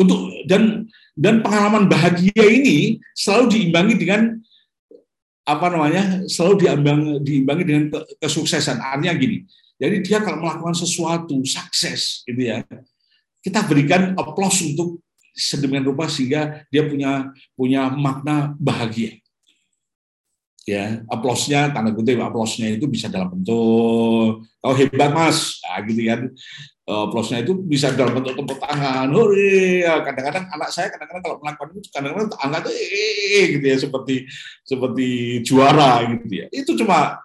[0.02, 4.22] untuk dan dan pengalaman bahagia ini selalu diimbangi dengan
[5.44, 7.84] apa namanya selalu diimbangi, diimbangi dengan
[8.22, 9.44] kesuksesan artinya gini
[9.80, 12.68] jadi dia kalau melakukan sesuatu sukses gitu ya,
[13.40, 15.00] kita berikan aplaus untuk
[15.32, 19.16] sedemikian rupa sehingga dia punya punya makna bahagia.
[20.68, 26.22] Ya, aplausnya tanda kutip aplausnya itu bisa dalam bentuk oh hebat mas, nah, gitu kan.
[26.86, 29.10] Aplausnya itu bisa dalam bentuk tepuk tangan.
[29.10, 34.16] Hore, ya, kadang-kadang anak saya kadang-kadang kalau melakukan itu kadang-kadang angkat eh gitu ya seperti
[34.62, 35.08] seperti
[35.42, 36.46] juara gitu ya.
[36.54, 37.18] Itu cuma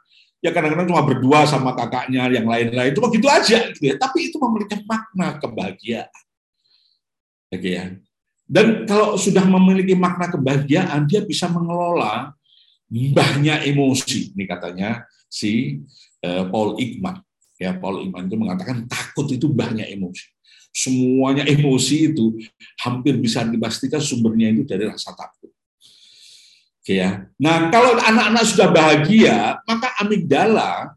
[0.44, 2.92] ya kadang-kadang cuma berdua sama kakaknya yang lain-lain.
[2.92, 3.96] Itu begitu aja gitu ya.
[3.96, 6.12] Tapi itu memiliki makna kebahagiaan.
[7.48, 7.96] Oke ya.
[8.44, 12.37] Dan kalau sudah memiliki makna kebahagiaan dia bisa mengelola
[12.92, 15.80] mbahnya emosi ini katanya si
[16.20, 17.24] uh, Paul Ekman.
[17.57, 20.28] Ya Paul Ekman itu mengatakan takut itu mbahnya emosi.
[20.76, 22.37] Semuanya emosi itu
[22.85, 25.53] hampir bisa dipastikan sumbernya itu dari rasa takut
[26.85, 27.25] Oke ya.
[27.40, 30.92] Nah, kalau anak-anak sudah bahagia, maka amigdala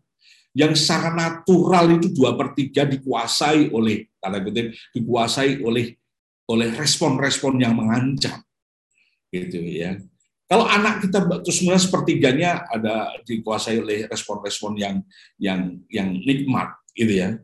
[0.51, 5.95] yang secara natural itu dua per tiga dikuasai oleh tanda kutip dikuasai oleh
[6.51, 8.35] oleh respon-respon yang mengancam,
[9.31, 9.95] gitu ya.
[10.51, 14.99] Kalau anak kita terus sebenarnya sepertiganya ada dikuasai oleh respon-respon yang
[15.39, 17.39] yang yang nikmat, gitu ya.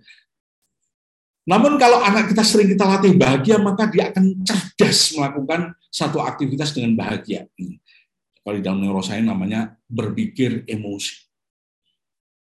[1.48, 6.76] Namun kalau anak kita sering kita latih bahagia, maka dia akan cerdas melakukan satu aktivitas
[6.76, 7.48] dengan bahagia
[8.44, 11.16] kalau di dalam neuroscience namanya berpikir emosi.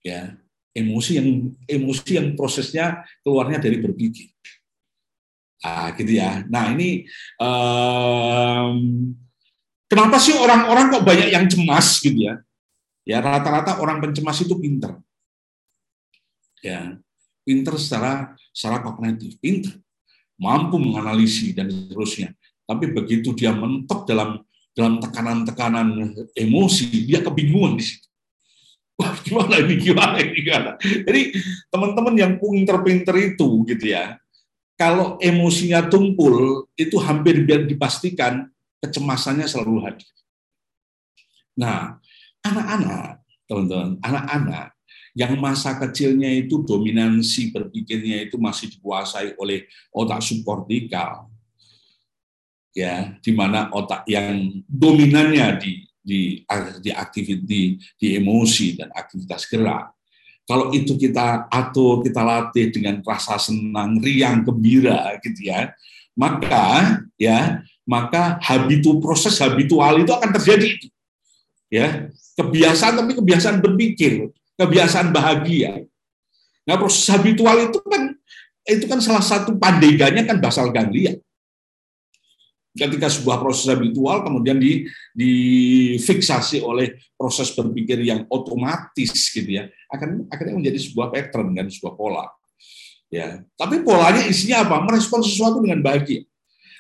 [0.02, 0.38] Ya,
[0.74, 1.30] emosi yang
[1.66, 4.34] emosi yang prosesnya keluarnya dari berpikir.
[5.62, 6.46] Ah, gitu ya.
[6.46, 7.10] Nah, ini
[7.42, 8.78] um,
[9.90, 12.36] kenapa sih orang-orang kok banyak yang cemas gitu ya?
[13.06, 14.98] Ya, rata-rata orang pencemas itu pinter.
[16.66, 16.98] Ya,
[17.46, 19.78] pinter secara secara kognitif, pinter,
[20.38, 22.34] mampu menganalisis dan seterusnya.
[22.66, 24.42] Tapi begitu dia mentok dalam
[24.76, 28.08] dalam tekanan-tekanan emosi, dia kebingungan di situ.
[28.96, 30.72] Wah, gimana ini, gimana ini, gimana.
[30.80, 31.22] Jadi
[31.72, 34.20] teman-teman yang pinter-pinter itu gitu ya,
[34.76, 38.52] kalau emosinya tumpul, itu hampir biar dipastikan
[38.84, 40.12] kecemasannya selalu hadir.
[41.56, 42.00] Nah,
[42.44, 44.76] anak-anak, teman-teman, anak-anak
[45.16, 49.64] yang masa kecilnya itu dominansi berpikirnya itu masih dikuasai oleh
[49.96, 51.32] otak subkortikal,
[52.76, 55.72] ya di mana otak yang dominannya di
[56.06, 56.44] di
[56.84, 59.96] di aktiviti di emosi dan aktivitas gerak.
[60.46, 65.74] Kalau itu kita atur kita latih dengan rasa senang riang gembira gitu ya
[66.14, 70.72] maka ya maka habitu proses habitual itu akan terjadi.
[71.72, 75.88] Ya kebiasaan tapi kebiasaan berpikir kebiasaan bahagia.
[76.70, 78.14] Nah proses habitual itu kan
[78.70, 81.18] itu kan salah satu pandeganya kan basal ganglia
[82.76, 84.84] ketika sebuah proses habitual kemudian di
[85.16, 91.96] difiksasi oleh proses berpikir yang otomatis gitu ya akan akhirnya menjadi sebuah pattern dan sebuah
[91.96, 92.28] pola
[93.16, 93.42] ya.
[93.56, 94.84] Tapi polanya isinya apa?
[94.84, 96.28] Merespon sesuatu dengan bahagia.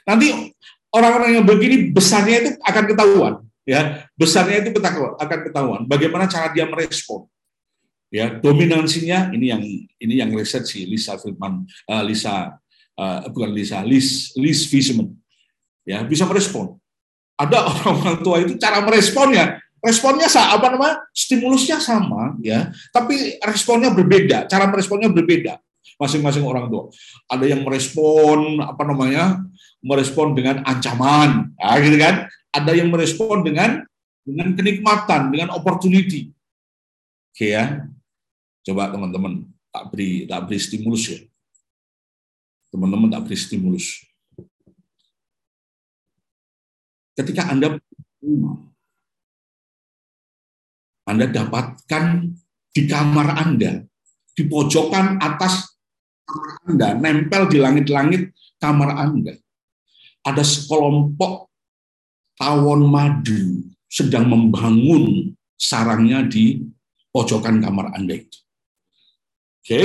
[0.06, 0.54] Nanti
[0.94, 3.34] orang-orang yang begini besarnya itu akan ketahuan
[3.66, 4.06] ya.
[4.20, 7.26] Besarnya itu akan ketahuan bagaimana cara dia merespon
[8.12, 8.36] ya.
[8.38, 9.64] Dominansinya ini yang
[9.98, 12.54] ini yang riset si Lisa Friedman uh, Lisa
[13.00, 15.16] uh, bukan Lisa Liz Liz Wiseman
[15.86, 16.76] ya bisa merespon.
[17.38, 24.50] Ada orang-orang tua itu cara meresponnya, responnya apa namanya stimulusnya sama ya, tapi responnya berbeda,
[24.50, 25.62] cara meresponnya berbeda
[25.96, 26.92] masing-masing orang tua.
[27.32, 29.40] Ada yang merespon apa namanya
[29.80, 32.16] merespon dengan ancaman, ya, gitu kan?
[32.52, 33.86] Ada yang merespon dengan
[34.26, 36.34] dengan kenikmatan, dengan opportunity.
[37.32, 37.86] Oke ya,
[38.66, 41.20] coba teman-teman tak beri tak beri stimulus ya.
[42.74, 44.04] Teman-teman tak beri stimulus
[47.16, 47.80] ketika Anda
[51.06, 52.06] Anda dapatkan
[52.76, 53.86] di kamar Anda,
[54.36, 55.80] di pojokan atas
[56.28, 59.38] kamar Anda, nempel di langit-langit kamar Anda.
[60.26, 61.54] Ada sekelompok
[62.36, 66.66] tawon madu sedang membangun sarangnya di
[67.14, 68.40] pojokan kamar Anda itu.
[69.62, 69.84] Oke.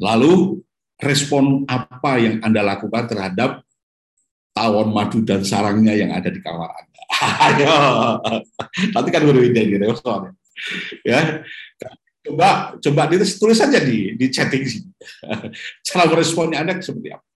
[0.00, 0.62] Lalu
[0.98, 3.61] respon apa yang Anda lakukan terhadap
[4.52, 7.00] tawon madu dan sarangnya yang ada di kamar Anda.
[7.48, 7.74] Ayo,
[8.92, 9.84] nanti kan berbeda gitu.
[11.04, 11.44] Ya,
[12.22, 14.90] coba coba ditulis tulis saja di di chatting sini.
[15.88, 17.26] Cara meresponnya Anda seperti apa?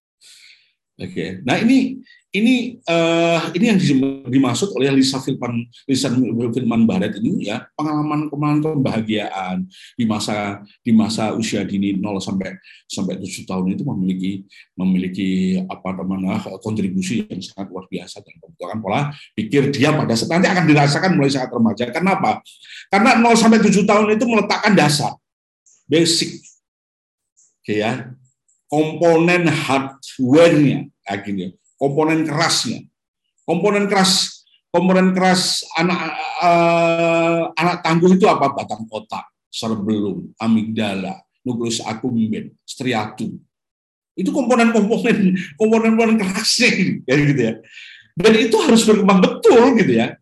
[0.97, 1.29] Oke, okay.
[1.45, 2.01] nah ini
[2.35, 3.79] ini uh, ini yang
[4.27, 9.63] dimaksud oleh Lisa Filman Lisa Filman Barat ini ya pengalaman pengalaman kebahagiaan
[9.95, 14.31] di masa di masa usia dini 0 sampai sampai 7 tahun itu memiliki
[14.75, 15.29] memiliki
[15.71, 20.51] apa namanya kontribusi yang sangat luar biasa dan pembentukan pola pikir dia pada saat nanti
[20.51, 21.87] akan dirasakan mulai saat remaja.
[21.95, 22.43] Kenapa?
[22.91, 25.15] Karena 0 sampai 7 tahun itu meletakkan dasar
[25.87, 26.43] basic
[27.63, 28.11] ya
[28.67, 32.83] komponen hardware-nya akhirnya komponen kerasnya.
[33.47, 34.37] Komponen keras
[34.77, 36.13] komponen keras anak
[36.43, 38.51] uh, anak tangguh itu apa?
[38.53, 43.39] Batang otak, cerebellum, amigdala, nukleus accumbens, striatum.
[44.17, 46.69] Itu komponen-komponen komponen-komponen kerasnya
[47.05, 47.53] ya gitu ya.
[48.17, 50.17] Dan itu harus berkembang betul gitu ya.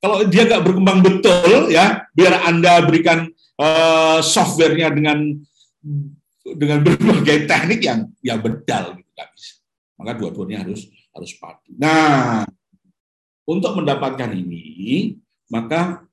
[0.00, 3.28] Kalau dia nggak berkembang betul ya, biar Anda berikan
[3.60, 5.18] uh, softwarenya dengan
[6.40, 9.28] dengan berbagai teknik yang yang bedal gitu nggak.
[10.00, 11.70] Maka dua-duanya harus harus padu.
[11.76, 12.46] Nah,
[13.46, 15.16] untuk mendapatkan ini,
[15.50, 16.06] maka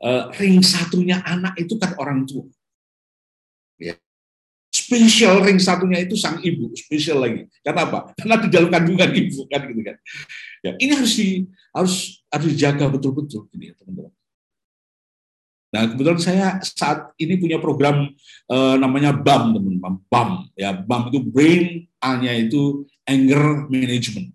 [0.00, 2.48] uh, ring satunya anak itu kan orang tua.
[3.78, 3.94] Ya.
[4.68, 7.44] Spesial ring satunya itu sang ibu, spesial lagi.
[7.60, 8.12] Karena apa?
[8.16, 9.96] Karena di dalam kandungan ibu kan gitu kan.
[10.64, 11.28] Ya, ini harus di,
[11.70, 11.94] harus
[12.28, 14.12] harus dijaga betul-betul ini ya teman-teman.
[15.68, 18.08] Nah, kebetulan saya saat ini punya program
[18.48, 20.00] uh, namanya BAM, teman-teman.
[20.08, 21.64] BAM, ya BAM itu brain,
[22.00, 24.32] A-nya itu anger management.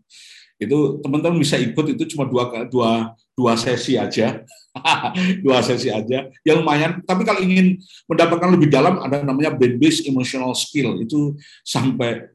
[0.62, 4.46] Itu teman-teman bisa ikut itu cuma dua dua dua sesi aja,
[5.46, 6.30] dua sesi aja.
[6.46, 7.02] yang lumayan.
[7.02, 11.34] Tapi kalau ingin mendapatkan lebih dalam, ada namanya brain based emotional skill itu
[11.66, 12.30] sampai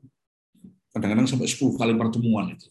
[0.99, 2.67] kadang-kadang sampai 10 kali pertemuan itu.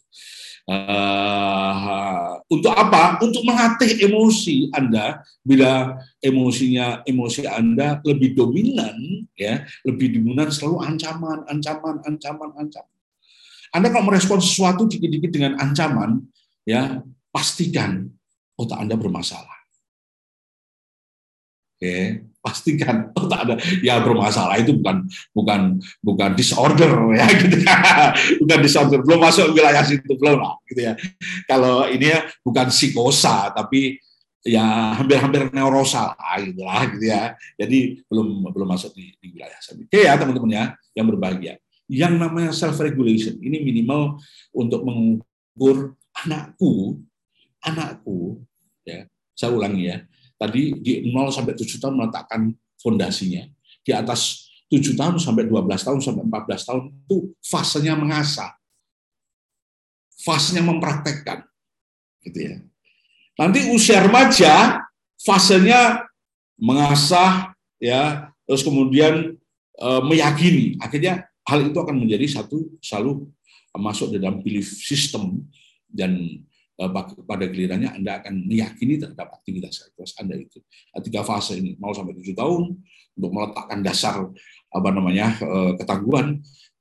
[0.67, 3.23] Uh, untuk apa?
[3.23, 11.47] Untuk melatih emosi Anda bila emosinya emosi Anda lebih dominan ya, lebih dominan selalu ancaman,
[11.47, 12.97] ancaman, ancaman, ancaman.
[13.71, 16.27] Anda kalau merespon sesuatu dikit-dikit dengan ancaman,
[16.67, 16.99] ya
[17.31, 18.11] pastikan
[18.59, 19.57] otak Anda bermasalah.
[21.77, 25.03] Oke, pastikan otak Anda ya bermasalah itu bukan
[25.35, 25.61] bukan
[25.99, 27.57] bukan disorder ya gitu
[28.39, 30.93] bukan disorder belum masuk wilayah situ belum lah gitu ya.
[31.43, 33.99] Kalau ini ya bukan psikosa tapi
[34.47, 37.35] ya hampir-hampir neurosa gitu lah gitu ya.
[37.59, 39.59] Jadi belum belum masuk di, di wilayah.
[39.59, 41.59] Oke ya teman-teman ya yang berbahagia.
[41.91, 44.19] Yang namanya self regulation ini minimal
[44.55, 47.03] untuk mengukur anakku
[47.61, 48.41] anakku
[48.87, 49.05] ya
[49.37, 49.97] saya ulangi ya
[50.37, 53.49] tadi di 0 sampai 7 tahun meletakkan fondasinya.
[53.81, 58.53] Di atas 7 tahun sampai 12 tahun sampai 14 tahun itu fasenya mengasah.
[60.21, 61.45] Fasenya mempraktekkan.
[62.21, 62.55] Gitu ya.
[63.37, 64.81] Nanti usia remaja
[65.21, 66.05] fasenya
[66.57, 69.37] mengasah ya, terus kemudian
[69.77, 70.77] e, meyakini.
[70.81, 73.29] Akhirnya hal itu akan menjadi satu selalu
[73.77, 75.45] masuk dalam belief system
[75.85, 76.41] dan
[77.25, 80.61] pada gilirannya Anda akan meyakini terhadap aktivitas aktivitas Anda itu.
[81.01, 82.77] Tiga fase ini, mau sampai tujuh tahun
[83.17, 84.15] untuk meletakkan dasar
[84.69, 86.37] apa namanya eh, ketangguhan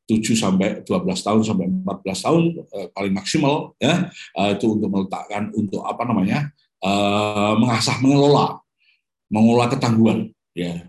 [0.07, 4.13] 7 sampai 12 tahun sampai 14 tahun eh, paling maksimal ya
[4.53, 6.53] itu untuk meletakkan untuk apa namanya
[7.57, 8.63] mengasah mengelola
[9.33, 10.87] mengelola ketangguhan ya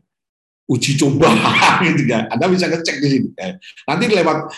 [0.67, 1.31] uji coba
[1.87, 2.27] gitu kan.
[2.27, 3.29] Anda bisa ngecek di sini.
[3.87, 4.51] Nanti lewat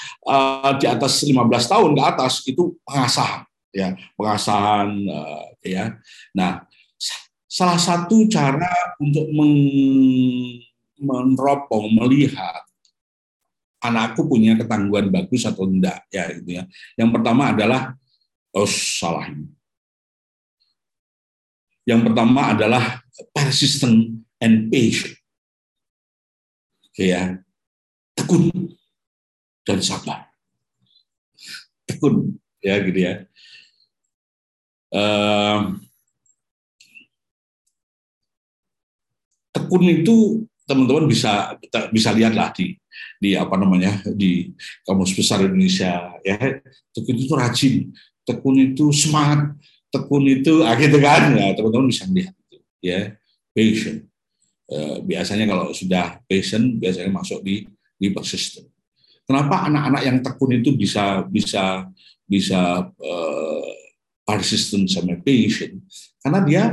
[0.82, 1.38] di atas 15
[1.70, 5.98] tahun ke atas itu pengasahan ya pengasahan uh, ya.
[6.34, 6.66] Nah,
[7.50, 9.30] salah satu cara untuk
[11.00, 12.66] meneropong melihat
[13.80, 16.64] anakku punya ketangguhan bagus atau enggak ya itu ya.
[17.00, 17.96] Yang pertama adalah
[18.54, 19.30] oh salah.
[21.88, 23.02] Yang pertama adalah
[23.34, 25.18] persistent and patient.
[27.00, 27.40] Ya.
[28.14, 28.52] Tekun
[29.64, 30.28] dan sabar.
[31.88, 33.24] Tekun ya gitu ya
[39.54, 41.58] tekun itu teman-teman bisa
[41.90, 42.78] bisa lihatlah di
[43.22, 44.54] di apa namanya di
[44.86, 46.62] kamus besar Indonesia ya.
[46.94, 47.76] Tekun itu rajin
[48.26, 49.58] tekun itu semangat
[49.90, 51.22] tekun itu akhirnya gitu kan?
[51.38, 53.18] Ya teman-teman bisa lihat itu ya.
[53.50, 54.06] Patient
[54.70, 57.66] eh, biasanya kalau sudah patient biasanya masuk di
[58.00, 58.70] di persistent
[59.26, 61.90] kenapa anak-anak yang tekun itu bisa bisa
[62.30, 63.70] bisa uh,
[64.30, 65.82] persistent sama patient
[66.22, 66.64] karena dia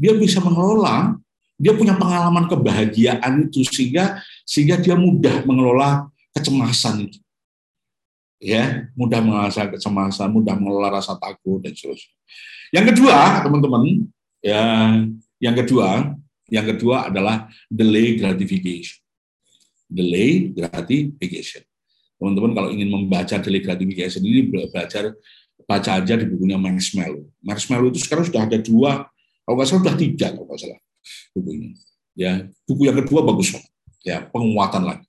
[0.00, 1.20] dia bisa mengelola
[1.62, 7.22] dia punya pengalaman kebahagiaan itu sehingga sehingga dia mudah mengelola kecemasan itu.
[8.42, 12.18] Ya mudah mengelola kecemasan mudah mengelola rasa takut dan seterusnya.
[12.74, 14.10] Yang kedua teman-teman
[14.42, 14.62] ya
[15.38, 16.18] yang kedua
[16.50, 18.98] yang kedua adalah delay gratification.
[19.86, 21.62] Delay gratification.
[22.18, 25.14] Teman-teman kalau ingin membaca delay gratification ini belajar
[25.64, 27.26] baca aja di bukunya Marshmallow.
[27.42, 29.06] Marshmallow itu sekarang sudah ada dua,
[29.42, 30.80] kalau nggak salah sudah tiga kalau nggak salah
[31.34, 31.70] bukunya.
[32.12, 32.32] Ya,
[32.68, 33.72] buku yang kedua bagus banget.
[34.02, 35.06] Ya, penguatan lagi.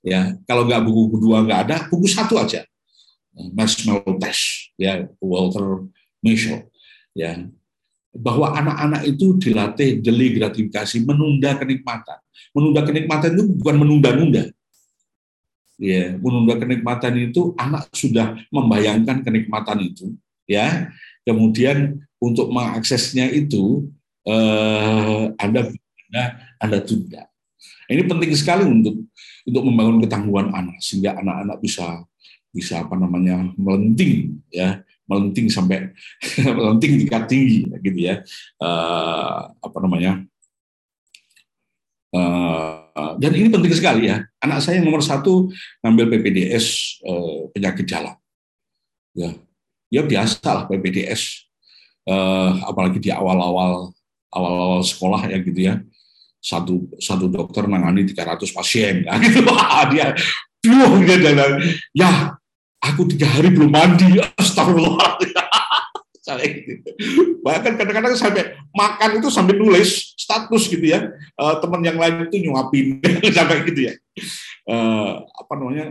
[0.00, 2.64] Ya, kalau nggak buku kedua nggak ada, buku satu aja.
[3.54, 5.86] Marshmallow Test, ya Walter
[6.24, 6.66] Mischel.
[7.12, 7.46] Ya,
[8.10, 12.18] bahwa anak-anak itu dilatih delay gratifikasi, menunda kenikmatan.
[12.50, 14.50] Menunda kenikmatan itu bukan menunda-nunda,
[15.80, 20.12] ya menunda kenikmatan itu anak sudah membayangkan kenikmatan itu
[20.44, 20.92] ya.
[21.24, 23.88] Kemudian untuk mengaksesnya itu
[24.28, 25.72] eh, anda
[26.10, 26.24] anda
[26.60, 27.24] anda tunda.
[27.90, 29.08] Ini penting sekali untuk
[29.48, 32.04] untuk membangun ketangguhan anak sehingga anak-anak bisa
[32.50, 34.84] bisa apa namanya melenting ya.
[35.10, 35.90] Melenting sampai
[36.58, 38.22] melenting tingkat tinggi gitu ya.
[38.62, 40.22] Uh, apa namanya?
[42.10, 42.89] Uh,
[43.20, 44.24] dan ini penting sekali ya.
[44.40, 45.52] Anak saya yang nomor satu
[45.84, 48.16] ngambil PPDS eh, penyakit jalan.
[49.12, 49.34] Ya,
[49.90, 51.50] ya biasa lah PPDS,
[52.08, 53.90] eh, apalagi di awal-awal
[54.30, 55.82] awal-awal sekolah ya gitu ya.
[56.40, 59.12] Satu satu dokter menangani 300 pasien ya.
[59.22, 59.44] Gitu.
[59.92, 60.16] Dia
[60.60, 61.56] Duh, dia bilang,
[61.96, 62.36] ya
[62.84, 65.16] aku tiga hari belum mandi, astagfirullah.
[67.46, 71.10] Bahkan kadang-kadang sampai makan itu sambil nulis status gitu ya,
[71.40, 73.02] uh, teman yang lain itu nyuapin
[73.36, 73.94] sampai gitu ya.
[74.68, 75.86] Uh, apa namanya?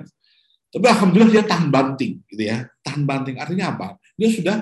[0.70, 2.70] Tapi alhamdulillah dia tahan banting gitu ya.
[2.86, 3.88] Tahan banting artinya apa?
[4.16, 4.58] Dia sudah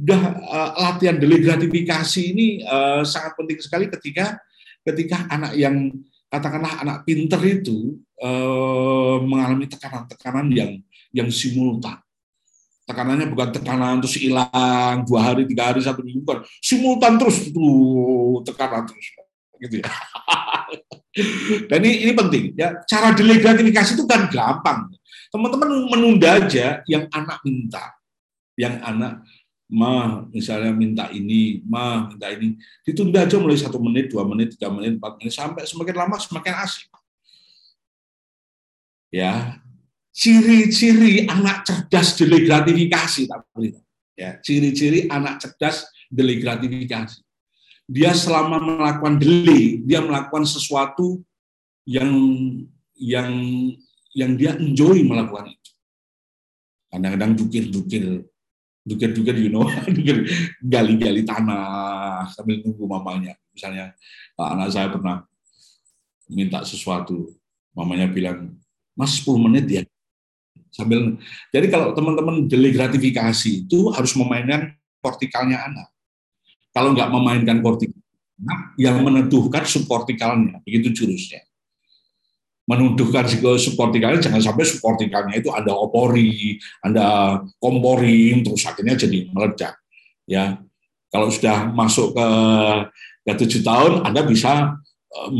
[0.00, 4.40] sudah uh, latihan gratifikasi ini uh, sangat penting sekali ketika
[4.80, 5.92] ketika anak yang
[6.30, 10.70] katakanlah anak pinter itu eh, mengalami tekanan-tekanan yang
[11.10, 11.98] yang simultan.
[12.90, 17.62] Tekanannya bukan tekanan terus hilang dua hari, tiga hari, satu minggu, bukan simultan terus itu
[18.42, 19.06] tekanan terus,
[19.62, 19.86] gitu ya.
[21.70, 22.82] Dan ini, ini penting ya.
[22.90, 24.90] Cara delay gratifikasi itu kan gampang.
[25.30, 27.94] Teman-teman menunda aja yang anak minta,
[28.58, 29.22] yang anak
[29.70, 34.66] ma misalnya minta ini, ma minta ini, ditunda aja mulai satu menit, dua menit, tiga
[34.66, 36.90] menit, empat menit, sampai semakin lama semakin asik.
[39.14, 39.62] Ya,
[40.10, 43.46] ciri-ciri anak cerdas delay gratifikasi tak
[44.20, 47.24] Ya, ciri-ciri anak cerdas delay gratifikasi.
[47.88, 51.24] Dia selama melakukan delay, dia melakukan sesuatu
[51.88, 52.12] yang
[53.00, 53.32] yang
[54.12, 55.70] yang dia enjoy melakukan itu.
[56.92, 58.28] Kadang-kadang dukir-dukir
[58.84, 59.64] dukir-dukir you know
[59.96, 60.24] dukir
[60.60, 63.92] gali-gali tanah sambil nunggu mamanya misalnya
[64.40, 65.20] anak saya pernah
[66.32, 67.28] minta sesuatu
[67.76, 68.56] mamanya bilang
[68.96, 69.82] mas 10 menit ya
[70.70, 71.18] sambil
[71.50, 75.88] jadi kalau teman-teman deli gratifikasi itu harus memainkan kortikalnya anak
[76.70, 77.98] kalau nggak memainkan kortikal
[78.80, 81.44] yang meneduhkan subkortikalnya begitu jurusnya
[82.70, 83.26] menuduhkan
[83.58, 86.54] supportikalnya jangan sampai supportikalnya itu ada opori,
[86.86, 89.74] ada komporin, terus akhirnya jadi meledak.
[90.22, 90.62] Ya,
[91.10, 92.28] kalau sudah masuk ke
[93.26, 94.78] ke tujuh tahun, Anda bisa
[95.10, 95.30] eh,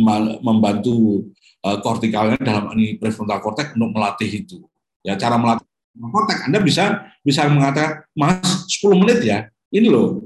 [0.42, 1.30] membantu
[1.62, 4.58] eh, kortikalnya dalam ini prefrontal cortex untuk melatih itu.
[5.00, 6.84] Ya, cara melatih kortex Anda bisa
[7.24, 9.48] bisa mengatakan, Mas, 10 menit ya.
[9.70, 10.24] Ini loh,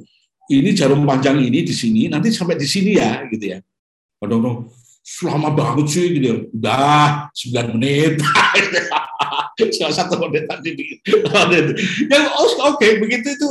[0.49, 3.59] ini jarum panjang ini di sini, nanti sampai di sini ya, gitu ya.
[4.25, 4.73] Aduh,
[5.05, 8.17] selama banget sih gitu udah 9 menit
[9.93, 10.73] satu menit tadi
[12.09, 13.51] ya oke okay, begitu itu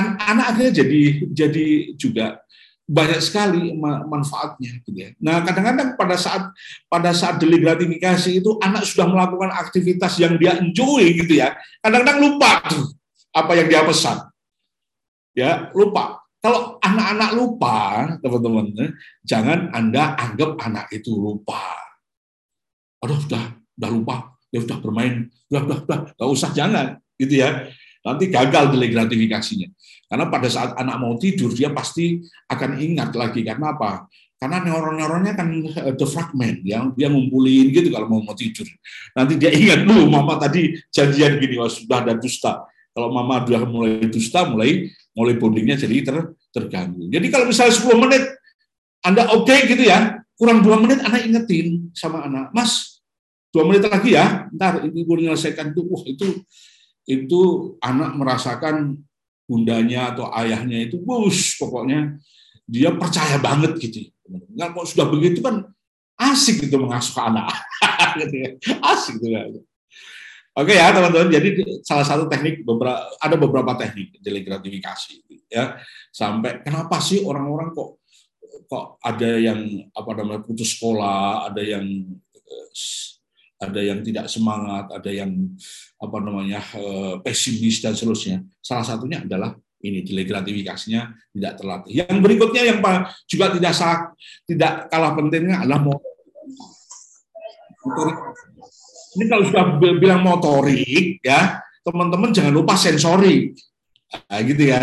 [0.00, 1.66] anak akhirnya jadi jadi
[2.00, 2.40] juga
[2.86, 3.74] banyak sekali
[4.06, 5.10] manfaatnya gitu ya.
[5.18, 6.54] Nah, kadang-kadang pada saat
[6.86, 11.58] pada saat delik gratifikasi itu anak sudah melakukan aktivitas yang dia enjoy gitu ya.
[11.82, 12.94] Kadang-kadang lupa tuh
[13.34, 14.30] apa yang dia pesan.
[15.36, 16.22] Ya, lupa.
[16.40, 17.76] Kalau anak-anak lupa,
[18.22, 18.90] teman-teman, eh,
[19.26, 21.74] jangan Anda anggap anak itu lupa.
[23.02, 24.16] Aduh, sudah, sudah lupa,
[24.54, 26.86] ya sudah bermain, sudah, sudah, sudah, nggak usah, jangan,
[27.18, 27.66] gitu ya.
[28.06, 29.66] Nanti gagal delay gratifikasinya.
[30.06, 33.42] Karena pada saat anak mau tidur, dia pasti akan ingat lagi.
[33.42, 34.06] Karena apa?
[34.38, 38.68] Karena neuron-neuronnya kan eh, the fragment, yang dia ngumpulin gitu kalau mau mau tidur.
[39.18, 42.62] Nanti dia ingat dulu, mama tadi janjian gini, wah sudah ada dusta.
[42.94, 44.86] Kalau mama sudah mulai dusta, mulai
[45.16, 46.16] mulai bondingnya jadi ter,
[46.52, 47.08] terganggu.
[47.08, 48.24] Jadi kalau misalnya 10 menit
[49.00, 53.00] Anda oke okay gitu ya, kurang dua menit anak ingetin sama anak, Mas,
[53.54, 56.26] dua menit lagi ya, ntar ibu menyelesaikan itu, wah itu
[57.06, 59.00] itu anak merasakan
[59.46, 62.18] bundanya atau ayahnya itu, bus pokoknya
[62.66, 64.10] dia percaya banget gitu.
[64.26, 65.70] Nggak kok sudah begitu kan
[66.18, 67.54] asik gitu mengasuh anak,
[68.20, 68.50] gitu ya.
[68.94, 69.46] asik gitu ya.
[70.56, 71.52] Oke ya teman-teman, jadi
[71.84, 75.20] salah satu teknik beberapa ada beberapa teknik delik gratifikasi
[75.52, 75.76] ya.
[76.10, 78.00] Sampai kenapa sih orang-orang kok
[78.66, 79.62] kok ada yang
[79.94, 81.84] apa namanya putus sekolah, ada yang
[83.66, 85.30] ada yang tidak semangat, ada yang
[85.98, 88.42] apa namanya eh, pesimis dan seterusnya.
[88.62, 91.92] Salah satunya adalah ini gratifikasinya tidak terlatih.
[92.02, 92.78] Yang berikutnya yang
[93.28, 94.10] juga tidak salah,
[94.48, 96.14] tidak kalah pentingnya adalah motorik
[99.16, 99.64] ini kalau sudah
[99.96, 103.56] bilang motorik ya, teman-teman jangan lupa sensorik.
[104.28, 104.80] Nah, gitu ya.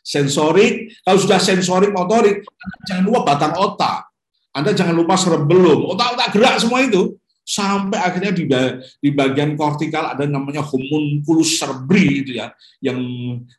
[0.00, 2.44] Sensorik, kalau sudah sensorik motorik,
[2.88, 4.08] jangan lupa batang otak.
[4.50, 7.14] Anda jangan lupa cerebellum, otak-otak gerak semua itu
[7.50, 8.46] sampai akhirnya di,
[9.02, 13.02] di bagian kortikal ada namanya homunculus cerebri itu ya yang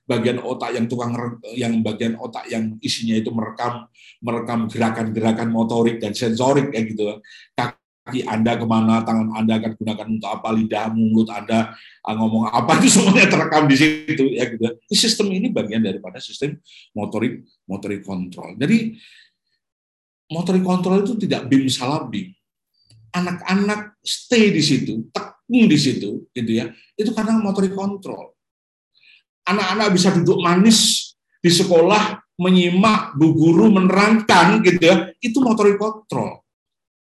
[0.07, 1.11] bagian otak yang tukang
[1.59, 3.91] yang bagian otak yang isinya itu merekam
[4.23, 7.19] merekam gerakan-gerakan motorik dan sensorik kayak gitu
[8.01, 12.49] kaki Anda ke mana, tangan Anda akan gunakan untuk apa, lidah, mulut Anda ah, ngomong
[12.49, 14.25] apa, itu semuanya terekam di situ.
[14.33, 14.65] ya gitu.
[14.89, 16.57] Sistem ini bagian daripada sistem
[16.97, 18.57] motorik motorik kontrol.
[18.57, 18.97] Jadi
[20.33, 22.09] motorik kontrol itu tidak bim salah.
[23.11, 26.71] Anak-anak stay di situ, tekun di situ, gitu ya.
[26.95, 28.31] Itu karena motorik kontrol.
[29.43, 31.11] Anak-anak bisa duduk manis
[31.43, 36.39] di sekolah menyimak bu guru menerangkan gitu ya, itu motorik kontrol.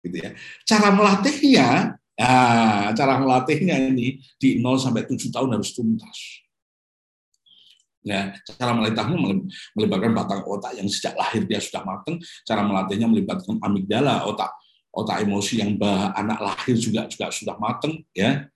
[0.01, 0.33] Gitu ya.
[0.65, 6.17] Cara melatihnya, nah, cara melatihnya ini di 0 sampai 7 tahun harus tuntas.
[8.01, 9.13] Ya, cara melatihnya
[9.77, 12.17] melibatkan batang otak yang sejak lahir dia sudah matang.
[12.47, 14.49] Cara melatihnya melibatkan amigdala, otak
[14.89, 18.01] otak emosi yang bah, anak lahir juga juga sudah matang.
[18.13, 18.49] Ya,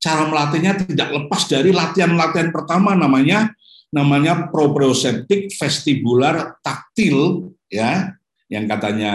[0.00, 3.52] cara melatihnya tidak lepas dari latihan-latihan pertama namanya
[3.90, 8.14] namanya proprioceptik vestibular taktil ya.
[8.50, 9.12] Yang katanya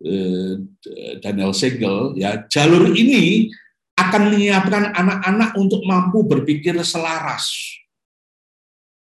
[0.00, 0.52] eh,
[1.20, 2.44] Daniel Segel ya.
[2.48, 3.52] Jalur ini
[3.96, 7.48] akan menyiapkan anak-anak untuk mampu berpikir selaras.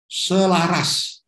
[0.06, 1.22] Selaras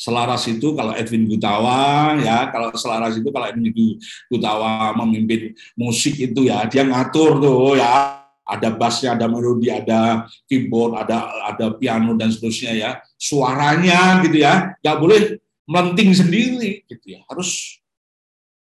[0.00, 4.00] selaras itu kalau Edwin Gutawa ya kalau selaras itu kalau Edwin
[4.32, 8.20] Gutawa memimpin musik itu ya dia ngatur tuh ya
[8.50, 12.90] ada bassnya, ada melodi, ada keyboard, ada ada piano dan seterusnya ya.
[13.14, 15.38] Suaranya gitu ya, nggak boleh
[15.70, 17.22] melenting sendiri gitu ya.
[17.30, 17.78] Harus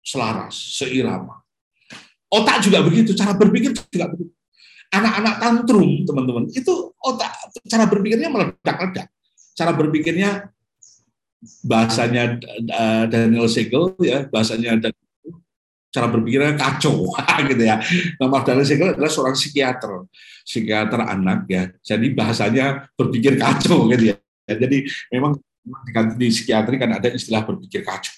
[0.00, 1.44] selaras, seirama.
[2.32, 4.32] Otak juga begitu, cara berpikir juga begitu.
[4.88, 6.72] Anak-anak tantrum, teman-teman, itu
[7.02, 7.36] otak
[7.68, 9.12] cara berpikirnya meledak-ledak.
[9.56, 10.55] Cara berpikirnya
[11.64, 14.78] bahasanya eh, Daniel Siegel ya, bahasanya
[15.96, 17.08] cara berpikirnya kacau
[17.50, 17.80] gitu ya.
[18.20, 20.04] Nah, Magdalena Segel adalah seorang psikiater,
[20.44, 21.72] psikiater anak ya.
[21.80, 24.16] Jadi bahasanya berpikir kacau gitu ya.
[24.44, 25.40] Jadi memang
[26.20, 28.12] di psikiatri kan ada istilah berpikir kacau.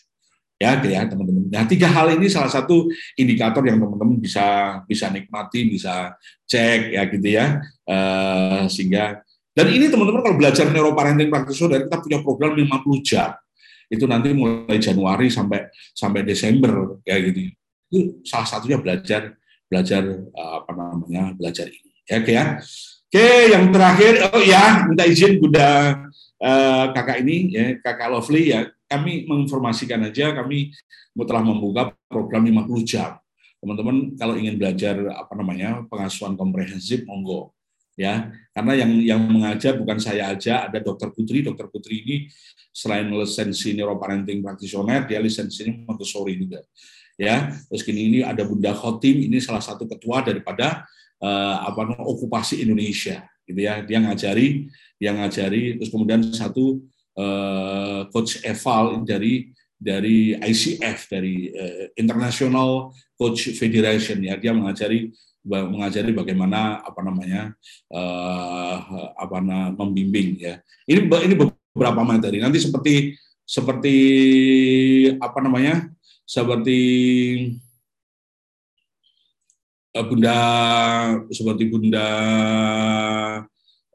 [0.59, 1.47] Ya, gitu ya teman-teman.
[1.55, 6.19] Nah, tiga hal ini salah satu indikator yang teman-teman bisa bisa nikmati, bisa
[6.51, 7.63] cek ya gitu ya.
[7.87, 9.23] Uh, sehingga
[9.59, 13.35] dan ini teman-teman kalau belajar neuroparenting practitioner kita punya program 50 jam.
[13.91, 17.51] Itu nanti mulai Januari sampai sampai Desember ya gitu.
[17.91, 19.35] Itu salah satunya belajar
[19.67, 21.91] belajar eh, apa namanya belajar ini.
[22.07, 22.45] Ya oke ya.
[23.11, 25.97] Oke yang terakhir oh ya minta izin Bunda
[26.39, 28.71] uh, kakak ini ya kakak Lovely ya.
[28.87, 30.71] Kami menginformasikan aja kami
[31.19, 33.19] telah membuka program 50 jam.
[33.59, 37.58] Teman-teman kalau ingin belajar apa namanya pengasuhan komprehensif monggo
[37.99, 41.43] ya karena yang yang mengajar bukan saya aja ada dokter Putri.
[41.43, 42.17] Dokter Putri ini
[42.71, 46.63] selain lisensi neuroparenting practitioner dia lisensinya Montessori juga.
[47.19, 50.87] Ya terus kini ini ada Bunda Khotim ini salah satu ketua daripada
[51.19, 53.83] uh, apa okupasi Indonesia gitu ya.
[53.83, 56.87] Dia ngajari dia ngajari terus kemudian satu
[57.19, 64.39] uh, coach Eval dari dari ICF dari uh, International Coach Federation ya.
[64.39, 65.11] Dia mengajari
[65.47, 67.55] mengajari bagaimana apa namanya
[67.93, 68.77] uh,
[69.15, 70.61] apa namanya membimbing ya
[70.91, 73.15] ini ini beberapa materi nanti seperti
[73.49, 73.97] seperti
[75.17, 75.89] apa namanya
[76.29, 76.81] seperti
[79.97, 80.39] eh, Bunda
[81.33, 82.09] seperti Bunda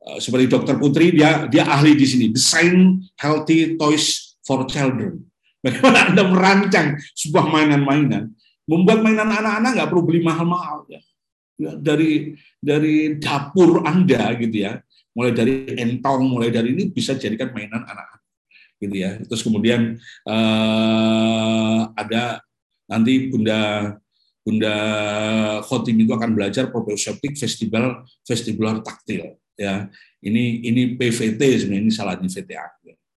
[0.01, 5.23] eh, seperti Dokter Putri dia dia ahli di sini design healthy toys for children.
[5.63, 8.35] Bagaimana Anda merancang sebuah mainan-mainan,
[8.67, 10.99] membuat mainan anak-anak nggak perlu beli mahal-mahal ya.
[10.99, 11.01] ya.
[11.59, 14.81] Dari dari dapur Anda gitu ya,
[15.13, 18.23] mulai dari entong, mulai dari ini bisa jadikan mainan anak-anak
[18.81, 19.11] gitu ya.
[19.23, 19.95] Terus kemudian
[20.27, 22.43] uh, ada
[22.89, 23.93] nanti Bunda
[24.43, 24.75] Bunda
[25.63, 29.87] Khotim itu akan belajar proprioceptik festival festival taktil ya.
[30.23, 32.67] Ini ini PVT sebenarnya ini salah di VTA.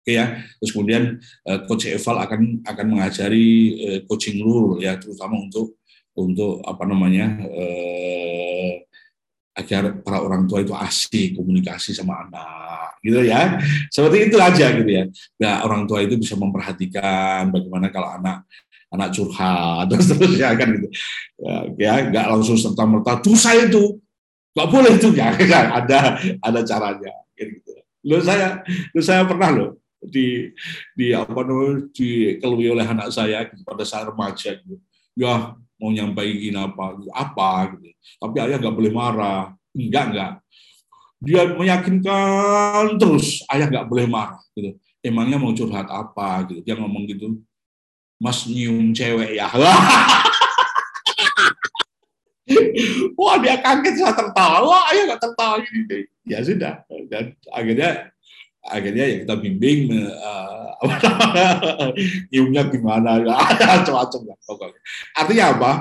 [0.07, 0.39] Oke ya.
[0.63, 1.19] Terus kemudian
[1.51, 3.49] uh, coach Eval akan akan mengajari
[3.83, 5.76] uh, coaching rule ya terutama untuk
[6.17, 8.73] untuk apa namanya uh,
[9.57, 13.57] agar para orang tua itu asik komunikasi sama anak gitu ya.
[13.89, 15.05] Seperti itu aja gitu ya.
[15.41, 18.45] Nah orang tua itu bisa memperhatikan bagaimana kalau anak
[18.93, 20.89] anak curhat terus terus ya kan gitu.
[21.81, 23.97] Ya nggak langsung serta merta tuh saya itu
[24.53, 25.09] nggak boleh itu.
[25.17, 27.73] Ya kan ada ada caranya gitu.
[28.05, 28.61] Lo saya
[28.93, 29.67] lo saya pernah lo
[30.05, 30.53] di
[30.93, 34.77] di apa namanya dikelui oleh anak saya pada saat remaja gitu.
[35.17, 37.89] Ya mau nyampaikan apa apa gitu.
[38.21, 39.53] Tapi ayah nggak boleh marah.
[39.77, 40.33] Enggak enggak.
[41.21, 44.77] Dia meyakinkan terus ayah nggak boleh marah gitu.
[45.05, 46.61] Emangnya mau curhat apa gitu.
[46.65, 47.41] Dia ngomong gitu.
[48.17, 49.53] Mas nyium cewek ya.
[53.17, 54.89] Wah dia kaget saya tertawa.
[54.93, 56.09] Ayah nggak tertawa gini.
[56.25, 56.85] Ya sudah.
[57.13, 58.16] Dan akhirnya
[58.67, 60.57] akhirnya ya kita bimbing uh,
[62.75, 64.81] gimana macam-macam lah pokoknya.
[65.17, 65.73] Artinya apa?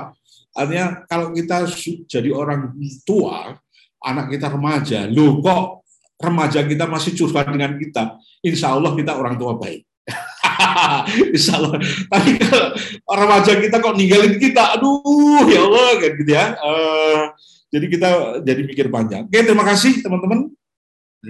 [0.56, 1.68] Artinya kalau kita
[2.08, 2.72] jadi orang
[3.04, 3.60] tua
[4.00, 5.84] anak kita remaja lu kok
[6.16, 8.16] remaja kita masih curhat dengan kita?
[8.40, 9.84] Insya Allah kita orang tua baik.
[11.36, 11.76] Insya Allah.
[12.08, 12.68] Tapi kalau
[13.04, 14.80] remaja kita kok ninggalin kita?
[14.80, 16.46] Aduh ya Allah kayak gitu ya.
[16.56, 17.20] Uh,
[17.68, 18.08] jadi kita
[18.40, 19.28] jadi pikir panjang.
[19.28, 20.55] Oke terima kasih teman-teman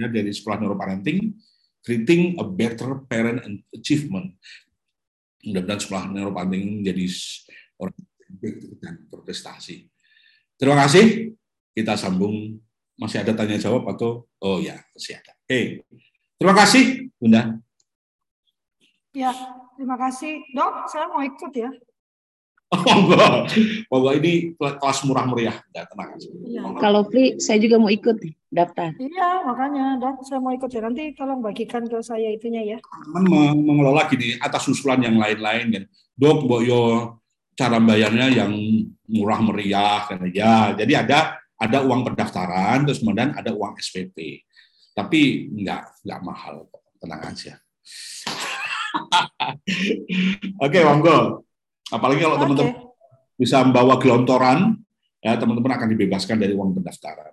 [0.05, 1.33] dari sekolah neuroparenting
[1.87, 4.35] creating a better parent and achievement.
[5.47, 7.07] Mudah-mudahan sekolah neuroparenting menjadi
[7.79, 7.95] orang
[8.83, 9.87] dan berprestasi.
[10.59, 11.31] Terima kasih.
[11.71, 12.59] Kita sambung.
[12.97, 15.37] Masih ada tanya jawab atau oh ya masih ada.
[15.45, 15.85] Oke.
[16.41, 17.61] Terima kasih, Bunda.
[19.13, 19.29] Ya,
[19.77, 20.41] terima kasih.
[20.49, 21.69] Dok, saya mau ikut ya.
[22.67, 23.47] Oh.
[23.87, 25.55] Monggo ini kelas murah meriah.
[25.71, 26.67] Ya, tenang Ya.
[26.83, 28.19] Kalau free, saya juga mau ikut
[28.51, 28.91] daftar.
[28.99, 30.83] Iya, makanya dok, saya mau ikut ya.
[30.83, 32.77] Nanti tolong bagikan ke saya itunya ya.
[32.83, 35.83] Teman mengelola gini atas usulan yang lain-lain kan.
[36.19, 37.15] Dok, boyo
[37.55, 38.51] cara bayarnya yang
[39.07, 40.75] murah meriah kan ya.
[40.75, 44.43] Jadi ada ada uang pendaftaran terus kemudian ada uang SPP.
[44.91, 46.55] Tapi enggak enggak mahal,
[46.99, 47.55] tenang aja.
[50.63, 51.46] Oke, monggo.
[51.93, 52.85] Apalagi kalau teman-teman okay.
[53.39, 54.75] bisa membawa gelontoran,
[55.23, 57.31] ya teman-teman akan dibebaskan dari uang pendaftaran.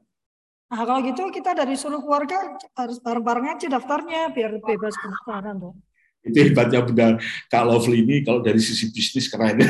[0.75, 5.77] Nah, kalau gitu kita dari seluruh keluarga harus bareng-bareng aja daftarnya biar bebas pendaftaran dong.
[6.25, 7.21] Itu hebatnya Bunda
[7.53, 9.61] Kak Lovely ini kalau dari sisi bisnis keren.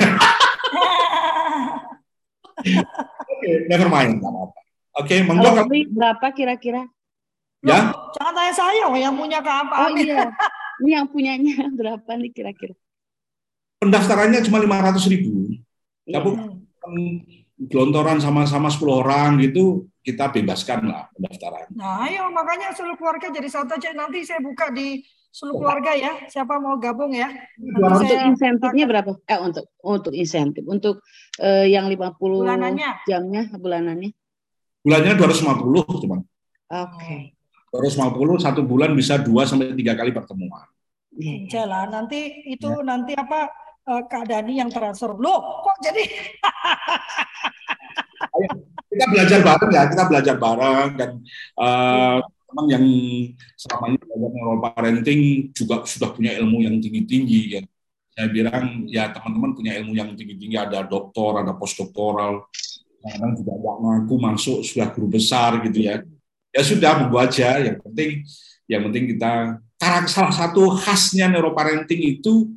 [2.65, 2.81] Oke,
[3.29, 4.61] okay, never mind, apa-apa.
[4.95, 5.67] Oke, okay, monggo.
[5.91, 6.87] berapa kira-kira?
[7.65, 7.91] Ya.
[8.15, 9.75] Jangan tanya saya, oh, yang punya ke apa?
[9.89, 10.31] Oh iya.
[10.85, 12.77] Ini yang punyanya berapa nih kira-kira?
[13.85, 15.53] Pendaftarannya cuma lima ratus ribu.
[16.09, 17.13] Tapi yeah.
[17.69, 21.73] gelontoran sama-sama 10 orang gitu kita bebaskan lah pendaftaran.
[21.73, 23.97] Nah, ayo makanya seluruh keluarga jadi satu aja.
[23.97, 25.01] Nanti saya buka di
[25.33, 26.13] seluruh keluarga ya.
[26.29, 27.33] Siapa mau gabung ya?
[27.57, 29.11] Nanti untuk insentifnya berapa?
[29.25, 31.01] Eh untuk untuk insentif untuk
[31.41, 33.09] eh, yang 50 bulanannya.
[33.09, 34.13] jamnya bulanannya.
[34.85, 36.21] Bulannya 250 teman.
[36.69, 37.01] Oke.
[37.01, 37.21] Okay.
[37.75, 40.69] 250 satu bulan bisa dua sampai tiga kali pertemuan.
[41.15, 42.83] Iya lah, nanti itu ya.
[42.83, 43.51] nanti apa
[43.89, 45.13] uh, Kak Dani yang transfer.
[45.17, 46.05] Loh, kok jadi?
[48.95, 51.11] kita belajar bareng ya, kita belajar bareng dan
[51.59, 52.85] uh, teman yang
[53.59, 55.21] selama ini belajar neuroparenting
[55.51, 57.63] juga sudah punya ilmu yang tinggi-tinggi ya.
[58.15, 62.47] Saya bilang ya teman-teman punya ilmu yang tinggi-tinggi, ada doktor, ada postdoktoral,
[63.03, 66.07] kadang juga nggak ngaku masuk sudah guru besar gitu ya.
[66.55, 67.59] Ya sudah, monggo aja.
[67.59, 68.11] Yang penting,
[68.71, 69.59] yang penting kita
[70.07, 72.55] salah satu khasnya neuroparenting itu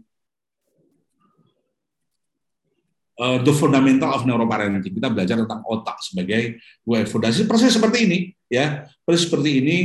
[3.17, 4.93] uh, the fundamental of neuroparenting.
[4.93, 9.77] Kita belajar tentang otak sebagai dua fondasi persis seperti ini, ya, persis seperti ini.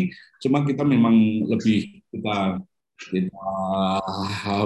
[0.42, 1.14] Cuma kita memang
[1.48, 2.60] lebih kita
[3.02, 3.50] kita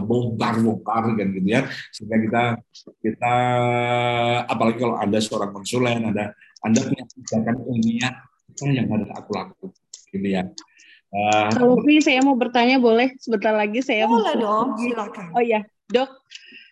[0.05, 1.69] bongkar-bongkar kan gitu ya.
[1.95, 2.43] Sehingga kita
[3.01, 3.35] kita
[4.45, 8.15] apalagi kalau anda seorang konsulen ada anda punya kebijakan ilmiah
[8.73, 9.71] yang harus aku lakukan
[10.13, 10.49] gitu ya.
[11.13, 13.15] Uh, kalau Pri saya mau bertanya boleh?
[13.23, 15.27] Sebentar lagi saya boleh mau dong silakan.
[15.37, 15.61] Oh ya
[15.93, 16.11] dok.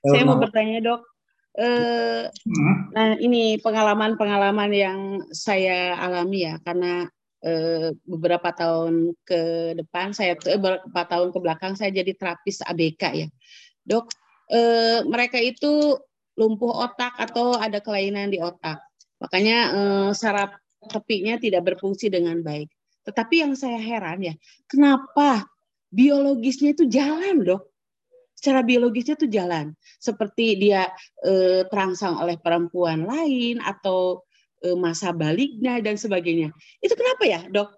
[0.05, 1.14] Saya mau bertanya dok
[1.55, 2.75] Eh, hmm.
[2.91, 4.99] Nah ini pengalaman-pengalaman yang
[5.31, 7.07] saya alami ya karena
[7.47, 13.03] eh, beberapa tahun ke depan saya eh, beberapa tahun ke belakang saya jadi terapis ABK
[13.15, 13.29] ya.
[13.87, 14.11] Dok
[14.51, 15.95] eh, mereka itu
[16.35, 18.83] lumpuh otak atau ada kelainan di otak.
[19.23, 20.59] Makanya eh, saraf
[20.91, 22.67] tepinya tidak berfungsi dengan baik.
[23.07, 24.35] Tetapi yang saya heran ya
[24.67, 25.47] kenapa
[25.95, 27.74] biologisnya itu jalan dok
[28.45, 29.73] secara biologisnya tuh jalan.
[29.97, 30.93] Seperti dia
[31.25, 34.21] e, terangsang oleh perempuan lain atau
[34.61, 36.53] e, masa baliknya dan sebagainya.
[36.85, 37.73] Itu kenapa ya dok?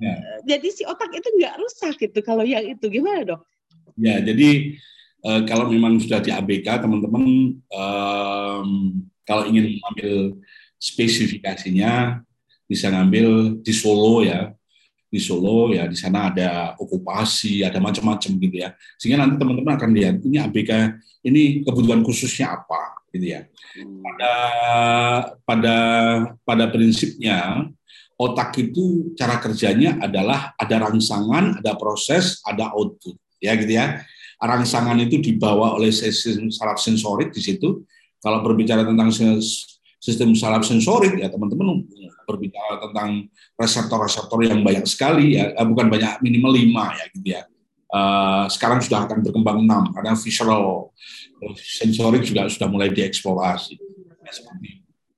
[0.00, 0.16] Ya.
[0.56, 2.86] jadi si otak itu nggak rusak gitu kalau yang itu.
[2.86, 3.42] Gimana dok?
[3.98, 4.78] Ya jadi
[5.26, 7.84] e, kalau memang sudah di ABK teman-teman e,
[9.26, 10.38] kalau ingin mengambil
[10.78, 12.22] spesifikasinya
[12.70, 14.54] bisa ngambil di Solo ya
[15.12, 18.72] di Solo ya di sana ada okupasi ada macam-macam gitu ya.
[18.96, 20.72] Sehingga nanti teman-teman akan lihat ini ABK
[21.28, 23.44] ini kebutuhan khususnya apa gitu ya.
[23.76, 24.32] Pada
[25.44, 25.76] pada
[26.48, 27.68] pada prinsipnya
[28.16, 34.00] otak itu cara kerjanya adalah ada rangsangan ada proses ada output ya gitu ya.
[34.40, 37.84] Rangsangan itu dibawa oleh sistem saraf sensorik di situ.
[38.18, 39.12] Kalau berbicara tentang
[40.00, 41.84] sistem saraf sensorik ya teman-teman
[42.24, 47.42] berbicara tentang reseptor-reseptor yang banyak sekali ya eh, bukan banyak minimal lima ya gitu ya.
[47.92, 50.88] Uh, sekarang sudah akan berkembang enam karena visceral
[51.60, 53.76] sensorik juga sudah mulai dieksplorasi.
[54.24, 54.68] Ya, seperti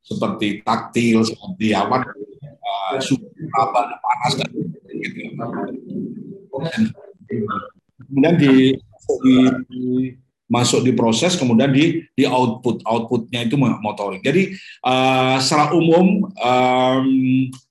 [0.04, 3.24] seperti taktil seperti apa uh, suhu
[3.54, 5.32] panas dan gitu
[8.04, 8.54] kemudian di,
[9.24, 9.34] di,
[9.70, 9.84] di
[10.54, 14.54] masuk di proses kemudian di di output outputnya itu motorik jadi
[14.86, 17.08] uh, secara umum um,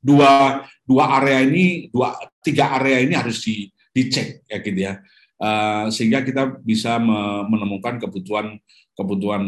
[0.04, 4.94] dua dua area ini dua tiga area ini harus di dicek ya gitu ya.
[5.44, 6.98] Uh, sehingga kita bisa
[7.48, 8.58] menemukan kebutuhan
[8.96, 9.44] kebutuhan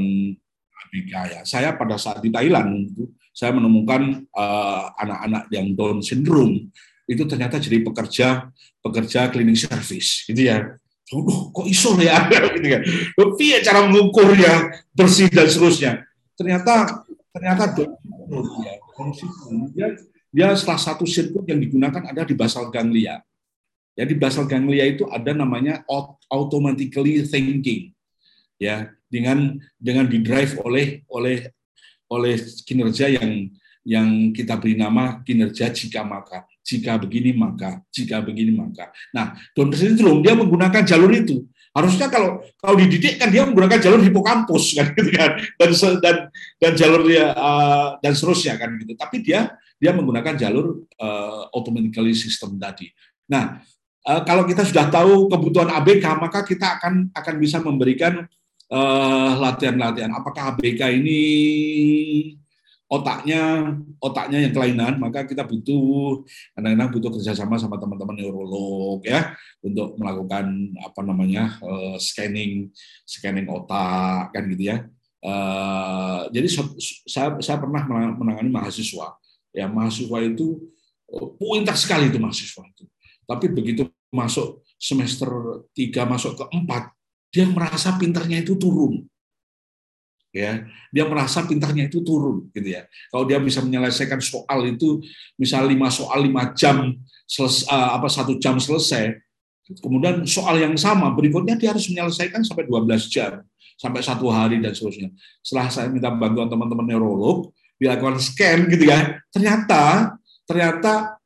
[0.86, 1.41] ABK ya.
[1.43, 4.23] Saya pada saat di Thailand itu saya menemukan
[4.95, 6.71] anak-anak uh, yang Down syndrome
[7.05, 8.49] itu ternyata jadi pekerja
[8.81, 10.73] pekerja cleaning service gitu ya
[11.13, 12.25] Oh, kok iso ya
[12.57, 12.81] gitu kan.
[13.13, 16.01] Tapi ya cara mengukurnya bersih dan seterusnya.
[16.33, 18.73] Ternyata ternyata ya,
[19.75, 19.87] dia,
[20.33, 23.21] dia salah satu sirkuit yang digunakan ada di basal ganglia.
[23.93, 25.85] Ya di basal ganglia itu ada namanya
[26.27, 27.93] automatically thinking.
[28.57, 31.53] Ya, dengan dengan didrive oleh oleh
[32.09, 32.35] oleh
[32.65, 33.53] kinerja yang
[33.85, 38.89] yang kita beri nama kinerja jika maka jika begini maka, jika begini maka.
[39.13, 41.45] Nah, Down syndrome dia menggunakan jalur itu.
[41.76, 46.16] Harusnya kalau kalau dididik kan dia menggunakan jalur hipokampus kan gitu kan dan dan
[46.57, 48.97] dan jalur dia uh, dan seterusnya kan gitu.
[48.97, 52.89] Tapi dia dia menggunakan jalur uh, automatically system tadi.
[53.28, 53.61] Nah,
[54.07, 58.26] uh, kalau kita sudah tahu kebutuhan ABK maka kita akan akan bisa memberikan
[59.38, 60.09] latihan-latihan.
[60.09, 61.22] Uh, Apakah ABK ini
[62.86, 66.21] otaknya otaknya yang kelainan maka kita butuh
[66.53, 69.33] kadang-kadang butuh kerjasama sama teman-teman neurolog ya
[69.65, 72.69] untuk melakukan apa namanya uh, scanning
[73.09, 74.86] scanning otak kan gitu ya.
[75.25, 76.45] Uh, jadi
[77.09, 77.81] saya saya pernah
[78.13, 79.17] menangani mahasiswa.
[79.49, 80.69] Ya mahasiswa itu
[81.09, 82.86] uh, pintar sekali itu mahasiswa itu.
[83.25, 85.27] Tapi begitu masuk semester
[85.73, 86.93] tiga masuk ke empat
[87.33, 89.03] dia merasa pintarnya itu turun
[90.36, 90.53] ya.
[90.91, 92.83] Dia merasa pintarnya itu turun gitu ya.
[93.07, 94.99] Kalau dia bisa menyelesaikan soal itu
[95.39, 96.91] misal lima soal lima jam
[97.23, 99.17] selesai eh, apa satu jam selesai
[99.81, 103.41] kemudian soal yang sama berikutnya dia harus menyelesaikan sampai 12 jam
[103.81, 105.09] sampai satu hari dan seterusnya.
[105.41, 110.15] Setelah saya minta bantuan teman-teman neurolog dilakukan scan gitu ya ternyata
[110.47, 111.19] ternyata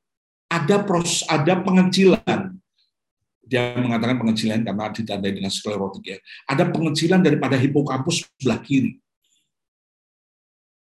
[0.50, 2.58] ada proses ada pengecilan
[3.50, 6.18] dia mengatakan pengecilan karena ditandai dengan sklerotik ya.
[6.46, 9.02] Ada pengecilan daripada hipokampus sebelah kiri.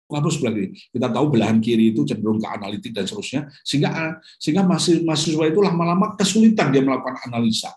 [0.02, 0.68] Hipokampus sebelah kiri.
[0.74, 6.18] Kita tahu belahan kiri itu cenderung ke analitik dan seterusnya, sehingga sehingga mahasiswa itu lama-lama
[6.18, 7.70] kesulitan dia melakukan analisa.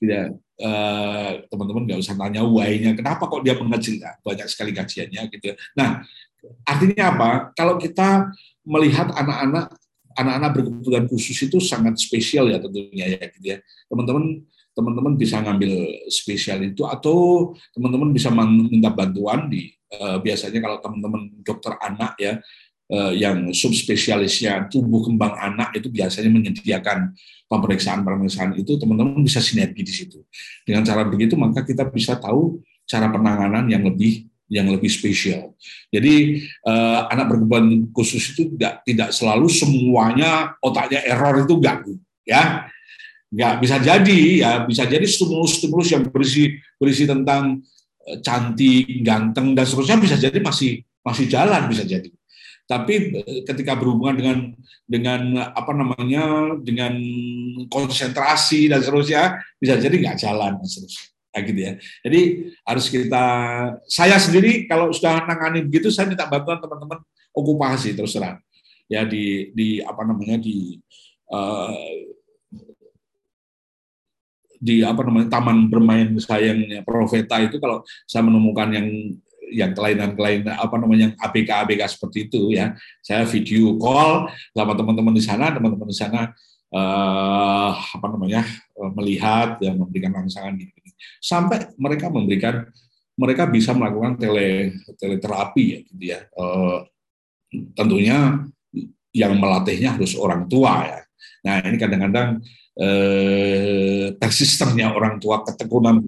[0.00, 4.16] Tidak, eh, teman-teman nggak usah tanya why-nya, kenapa kok dia mengecil ya?
[4.24, 5.52] Banyak sekali kajiannya gitu.
[5.52, 5.54] Ya.
[5.76, 6.00] Nah,
[6.64, 7.30] artinya apa?
[7.52, 8.32] Kalau kita
[8.64, 9.76] melihat anak-anak
[10.20, 13.58] anak-anak berkebutuhan khusus itu sangat spesial ya tentunya ya gitu ya.
[13.90, 15.72] Teman-teman teman-teman bisa ngambil
[16.06, 22.38] spesial itu atau teman-teman bisa minta bantuan di uh, biasanya kalau teman-teman dokter anak ya
[22.94, 27.12] uh, yang subspesialisnya tubuh kembang anak itu biasanya menyediakan
[27.50, 30.22] pemeriksaan-pemeriksaan itu teman-teman bisa sinergi di situ.
[30.62, 35.54] Dengan cara begitu maka kita bisa tahu cara penanganan yang lebih yang lebih spesial.
[35.94, 41.86] Jadi uh, anak berkebutuhan khusus itu tidak tidak selalu semuanya otaknya error itu enggak
[42.26, 42.66] ya
[43.30, 47.62] nggak bisa jadi ya bisa jadi stimulus-stimulus yang berisi berisi tentang
[48.10, 52.10] uh, cantik, ganteng dan seterusnya bisa jadi masih masih jalan bisa jadi.
[52.66, 54.38] Tapi uh, ketika berhubungan dengan
[54.82, 56.98] dengan apa namanya dengan
[57.70, 61.72] konsentrasi dan seterusnya bisa jadi nggak jalan dan seterusnya ya gitu ya.
[62.06, 62.20] Jadi
[62.66, 63.24] harus kita
[63.86, 66.98] saya sendiri kalau sudah nangani begitu saya minta bantuan teman-teman
[67.34, 68.38] okupasi terus terang.
[68.90, 70.82] Ya di di apa namanya di
[71.30, 71.70] uh,
[74.60, 78.88] di apa namanya taman bermain sayangnya Profeta itu kalau saya menemukan yang
[79.50, 82.74] yang kelainan-kelainan apa namanya yang ABK ABK seperti itu ya.
[83.02, 86.34] Saya video call sama teman-teman di sana teman-teman di sana
[86.74, 88.46] uh, apa namanya
[88.78, 90.79] uh, melihat dan memberikan rangsangan ini
[91.22, 92.66] sampai mereka memberikan
[93.16, 96.20] mereka bisa melakukan tele teleterapi ya gitu ya.
[96.32, 96.88] Uh,
[97.74, 98.40] tentunya
[99.10, 101.00] yang melatihnya harus orang tua ya.
[101.44, 102.38] Nah ini kadang-kadang
[102.78, 106.04] eh, persistennya orang tua ketekunan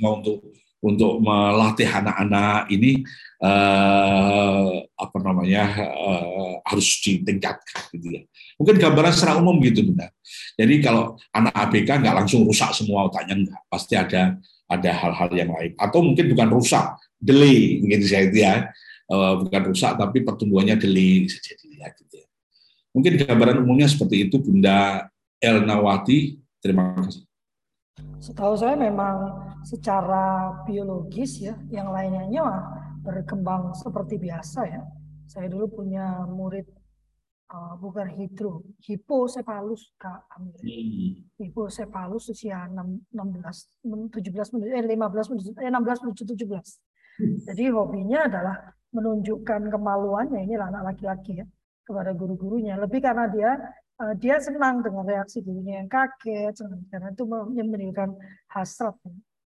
[0.00, 3.02] untuk untuk melatih anak-anak ini
[3.44, 8.22] eh, apa namanya eh, harus ditingkatkan gitu ya
[8.58, 10.10] Mungkin gambaran secara umum gitu, Bunda.
[10.54, 13.60] Jadi kalau anak ABK nggak langsung rusak semua otaknya, enggak.
[13.66, 14.38] Pasti ada
[14.70, 15.74] ada hal-hal yang lain.
[15.74, 18.70] Atau mungkin bukan rusak, delay, mungkin saya itu ya.
[19.04, 22.28] Uh, bukan rusak, tapi pertumbuhannya delay bisa jadi ya, gitu ya.
[22.96, 25.10] Mungkin gambaran umumnya seperti itu, Bunda
[25.42, 26.40] Elnawati.
[26.62, 27.26] Terima kasih.
[28.22, 32.24] Setahu saya memang secara biologis ya, yang lainnya
[33.04, 34.82] berkembang seperti biasa ya.
[35.28, 36.64] Saya dulu punya murid
[37.52, 40.56] uh, bukan hidro, hiposepalus Kak Amir.
[40.60, 41.28] Hmm.
[41.36, 47.20] Hiposepalus usia 6, 16 17 menuju eh 15 menuju eh 16 menuju 17.
[47.20, 47.36] Hmm.
[47.44, 48.56] Jadi hobinya adalah
[48.94, 51.46] menunjukkan kemaluannya ini anak laki-laki ya
[51.84, 53.50] kepada guru-gurunya lebih karena dia
[54.00, 58.16] uh, dia senang dengan reaksi gurunya yang kaget senang, karena itu menimbulkan
[58.50, 58.96] hasrat.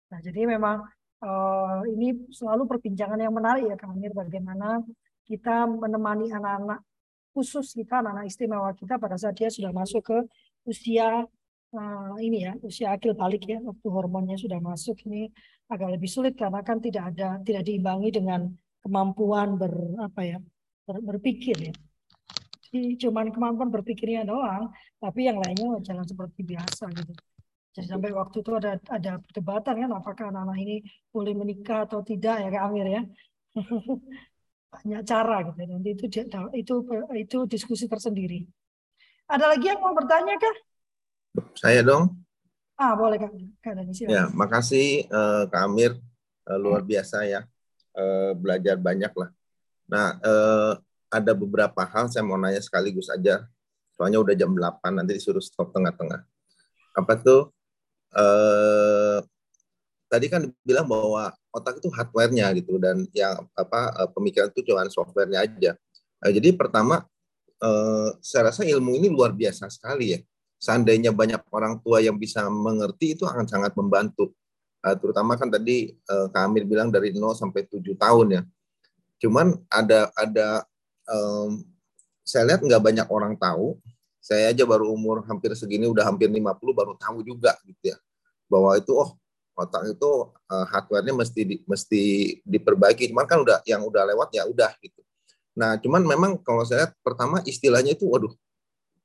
[0.09, 0.87] Nah, jadi memang
[1.25, 4.85] uh, ini selalu perbincangan yang menarik ya Kak Amir bagaimana
[5.25, 6.85] kita menemani anak-anak
[7.33, 10.19] khusus kita, anak-anak istimewa kita pada saat dia sudah masuk ke
[10.69, 11.25] usia
[11.75, 15.33] uh, ini ya, usia akil balik ya, waktu hormonnya sudah masuk ini
[15.73, 18.53] agak lebih sulit karena kan tidak ada tidak diimbangi dengan
[18.85, 20.39] kemampuan ber apa ya
[20.85, 21.75] ber, berpikir ya.
[22.69, 24.67] Jadi cuman kemampuan berpikirnya doang,
[24.99, 27.15] tapi yang lainnya jalan seperti biasa gitu.
[27.75, 30.77] Jadi sampai waktu itu ada ada perdebatan kan apakah anak-anak ini
[31.11, 33.03] boleh menikah atau tidak ya Kak Amir ya.
[34.75, 35.59] Banyak cara gitu.
[35.67, 36.05] Nanti itu
[36.55, 36.75] itu
[37.19, 38.47] itu diskusi tersendiri.
[39.27, 40.57] Ada lagi yang mau bertanya kah?
[41.59, 42.15] Saya dong.
[42.79, 43.35] Ah, boleh Kak.
[43.59, 43.75] Kak
[44.07, 45.99] Ya, makasih uh, Kak Amir.
[46.47, 47.43] Uh, luar biasa ya.
[47.91, 49.31] Uh, belajar banyak lah.
[49.91, 50.73] Nah, uh,
[51.11, 53.47] ada beberapa hal saya mau nanya sekaligus aja.
[53.95, 56.27] Soalnya udah jam 8, nanti disuruh stop tengah-tengah.
[56.99, 57.55] Apa tuh?
[58.15, 59.19] Uh,
[60.07, 65.43] tadi kan bilang bahwa otak itu hardware-nya gitu dan yang apa pemikiran itu cuma software-nya
[65.43, 65.73] aja.
[66.23, 67.03] Uh, jadi pertama
[67.59, 70.21] uh, saya rasa ilmu ini luar biasa sekali ya
[70.65, 74.33] seandainya banyak orang tua yang bisa mengerti itu akan sangat membantu.
[74.81, 78.43] Uh, terutama kan tadi uh, Kak Amir bilang dari 0 sampai 7 tahun ya.
[79.21, 80.65] Cuman ada ada
[81.09, 81.61] um,
[82.25, 83.77] saya lihat nggak banyak orang tahu.
[84.25, 86.41] Saya aja baru umur hampir segini udah hampir 50
[86.73, 87.97] baru tahu juga gitu ya.
[88.51, 89.17] Bahwa itu oh
[89.55, 90.11] otak itu
[90.51, 92.03] uh, hardware-nya mesti di, mesti
[92.43, 93.11] diperbaiki.
[93.11, 95.01] Cuman kan udah yang udah lewat ya udah gitu.
[95.55, 98.35] Nah, cuman memang kalau saya lihat pertama istilahnya itu waduh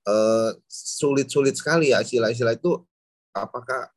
[0.09, 2.81] Eh, sulit-sulit sekali ya istilah-istilah itu.
[3.35, 3.91] Apakah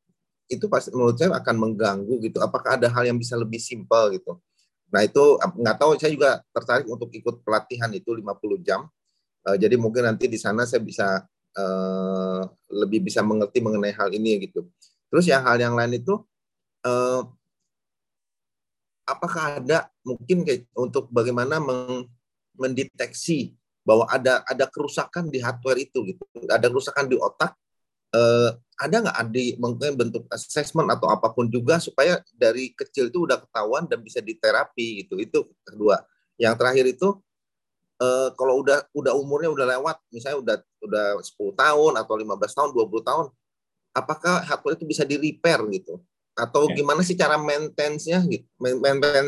[0.50, 2.38] itu pasti menurut saya akan mengganggu gitu.
[2.42, 4.36] Apakah ada hal yang bisa lebih simpel gitu.
[4.92, 8.84] Nah itu nggak tahu saya juga tertarik untuk ikut pelatihan itu 50 jam.
[9.42, 11.24] Uh, jadi mungkin nanti di sana saya bisa
[11.58, 14.68] uh, lebih bisa mengerti mengenai hal ini gitu
[15.12, 16.16] terus ya hal yang lain itu
[16.88, 17.28] uh,
[19.06, 21.60] apakah ada mungkin untuk bagaimana
[22.56, 23.52] mendeteksi
[23.82, 26.22] bahwa ada ada kerusakan di hardware itu gitu?
[26.46, 27.58] Ada kerusakan di otak
[28.14, 33.26] eh, ada nggak ada mungkin bentuk assessment atau apa pun juga supaya dari kecil itu
[33.26, 35.18] udah ketahuan dan bisa diterapi gitu?
[35.18, 36.02] Itu kedua.
[36.38, 37.08] Yang terakhir itu
[37.98, 42.70] eh, kalau udah udah umurnya udah lewat misalnya udah udah 10 tahun atau 15 tahun
[42.70, 43.26] 20 tahun
[43.92, 46.00] apakah hardware itu bisa di repair gitu
[46.32, 46.80] atau ya.
[46.80, 48.48] gimana sih cara maintenance-nya gitu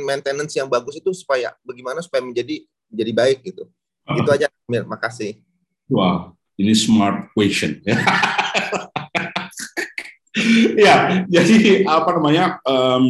[0.09, 3.69] maintenance yang bagus itu supaya bagaimana supaya menjadi menjadi baik gitu
[4.13, 4.85] itu aja, Mir.
[4.85, 5.41] Makasih.
[5.89, 7.81] Wah, ini smart question.
[10.77, 12.61] ya, jadi apa namanya?
[12.69, 13.09] Um,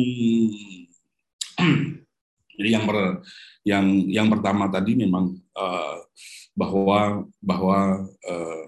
[2.54, 3.26] jadi yang ber,
[3.66, 5.98] yang yang pertama tadi memang uh,
[6.54, 8.64] bahwa bahwa uh,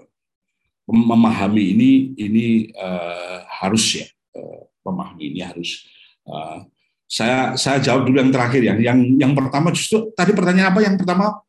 [0.87, 2.47] memahami ini ini
[2.78, 4.07] uh, harus ya
[4.39, 5.82] uh, memahami ini harus
[6.30, 6.62] uh,
[7.07, 10.95] saya saya jawab dulu yang terakhir ya yang yang pertama justru tadi pertanyaan apa yang
[10.99, 11.43] pertama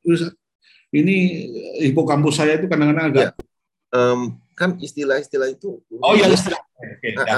[0.93, 1.17] ini
[1.81, 3.33] hipokampus saya itu kadang-kadang agak ya.
[3.93, 7.37] um, kan istilah-istilah itu oh ya istilah oke okay, ya.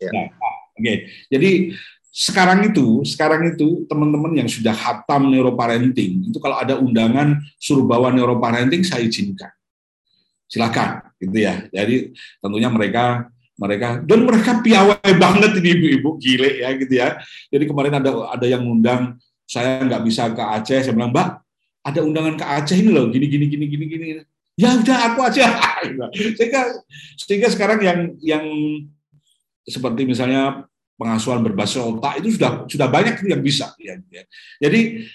[0.00, 0.10] ya.
[0.12, 0.96] nah, oke okay.
[1.28, 1.50] jadi
[2.08, 8.08] sekarang itu sekarang itu teman-teman yang sudah hatam neuroparenting itu kalau ada undangan suruh bawa
[8.12, 9.52] neuroparenting saya izinkan
[10.48, 13.28] silakan gitu ya jadi tentunya mereka
[13.58, 17.20] mereka dan mereka piawai banget ini ibu-ibu gile ya gitu ya
[17.52, 21.44] jadi kemarin ada ada yang undang saya nggak bisa ke Aceh saya bilang mbak
[21.88, 24.22] ada undangan ke Aceh ini loh, gini gini gini gini gini.
[24.58, 25.46] Ya udah aku aja.
[26.36, 26.62] sehingga
[27.16, 28.44] sehingga sekarang yang yang
[29.64, 30.66] seperti misalnya
[30.98, 34.26] pengasuhan berbasis otak itu sudah sudah banyak yang bisa ya, ya.
[34.58, 35.06] Jadi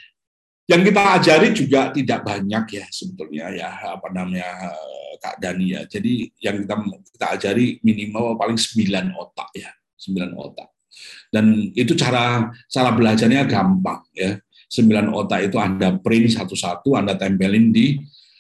[0.64, 4.72] yang kita ajari juga tidak banyak ya sebetulnya ya apa namanya
[5.20, 5.82] Kak Dani ya.
[5.88, 6.76] Jadi yang kita
[7.16, 10.72] kita ajari minimal paling 9 otak ya, 9 otak.
[11.34, 14.38] Dan itu cara cara belajarnya gampang ya
[14.74, 17.93] sembilan otak itu Anda print satu-satu, Anda tempelin di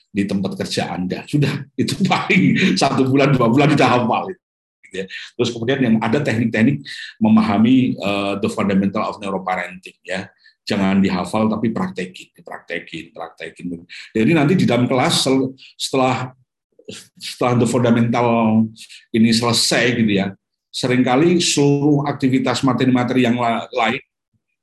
[0.09, 1.25] di tempat kerja Anda.
[1.29, 4.33] Sudah, itu paling satu bulan, dua bulan kita hafal.
[4.89, 5.05] Gitu ya.
[5.09, 6.81] Terus kemudian yang ada teknik-teknik
[7.21, 9.97] memahami uh, the fundamental of neuroparenting.
[10.01, 10.29] ya
[10.63, 13.83] Jangan dihafal tapi praktekin, praktekin, praktekin.
[14.15, 15.27] Jadi nanti di dalam kelas
[15.75, 16.31] setelah
[17.19, 18.27] setelah the fundamental
[19.11, 20.31] ini selesai gitu ya,
[20.71, 23.35] sering kali seluruh aktivitas materi-materi yang
[23.75, 24.03] lain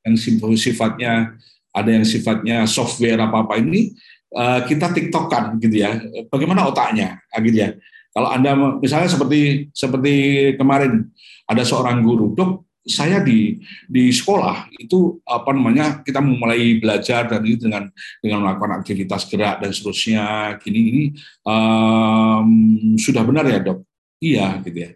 [0.08, 0.16] yang
[0.56, 1.36] sifatnya
[1.70, 3.92] ada yang sifatnya software apa apa ini
[4.34, 6.00] uh, kita tiktokkan gitu ya.
[6.32, 7.20] Bagaimana otaknya?
[7.30, 7.76] Ah, gitu ya.
[8.10, 10.14] Kalau anda misalnya seperti seperti
[10.58, 11.06] kemarin
[11.46, 17.44] ada seorang guru dok saya di di sekolah itu apa namanya kita mulai belajar dan
[17.44, 17.92] itu dengan
[18.24, 21.04] dengan melakukan aktivitas gerak dan seterusnya gini ini
[21.44, 22.48] um,
[22.96, 23.84] sudah benar ya dok?
[24.20, 24.90] Iya gitu ya.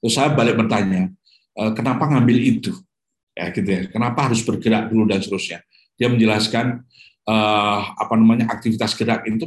[0.00, 1.12] Terus saya balik bertanya
[1.52, 2.72] e, kenapa ngambil itu?
[3.36, 3.88] Ya gitu ya.
[3.88, 5.64] Kenapa harus bergerak dulu dan seterusnya?
[6.00, 6.80] Dia menjelaskan
[7.28, 9.44] uh, apa namanya aktivitas gerak itu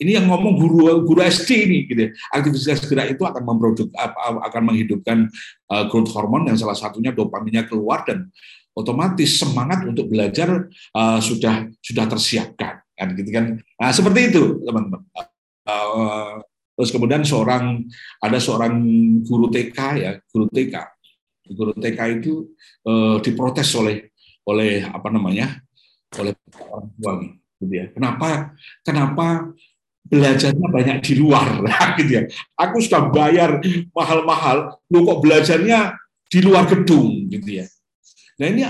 [0.00, 2.10] ini yang ngomong guru guru SD ini gitu ya.
[2.32, 3.88] aktivitas gerak itu akan memproduk
[4.48, 5.28] akan menghidupkan
[5.68, 8.32] uh, growth hormone yang salah satunya dopaminnya keluar dan
[8.72, 13.60] otomatis semangat untuk belajar uh, sudah sudah tersiapkan kan gitu kan.
[13.76, 15.04] Nah seperti itu teman-teman.
[15.68, 16.40] Uh,
[16.74, 17.84] terus kemudian seorang
[18.24, 18.80] ada seorang
[19.28, 20.74] guru TK ya guru TK
[21.52, 22.48] guru TK itu
[22.88, 24.10] uh, diprotes oleh
[24.46, 25.60] oleh apa namanya
[26.18, 26.34] oleh
[26.72, 27.12] orang tua
[27.60, 27.86] gitu ya.
[27.92, 29.52] Kenapa kenapa
[30.08, 31.60] belajarnya banyak di luar
[32.00, 32.22] gitu ya
[32.56, 33.60] aku sudah bayar
[33.92, 35.98] mahal-mahal lu kok belajarnya
[36.30, 37.66] di luar gedung gitu ya
[38.40, 38.64] Nah ini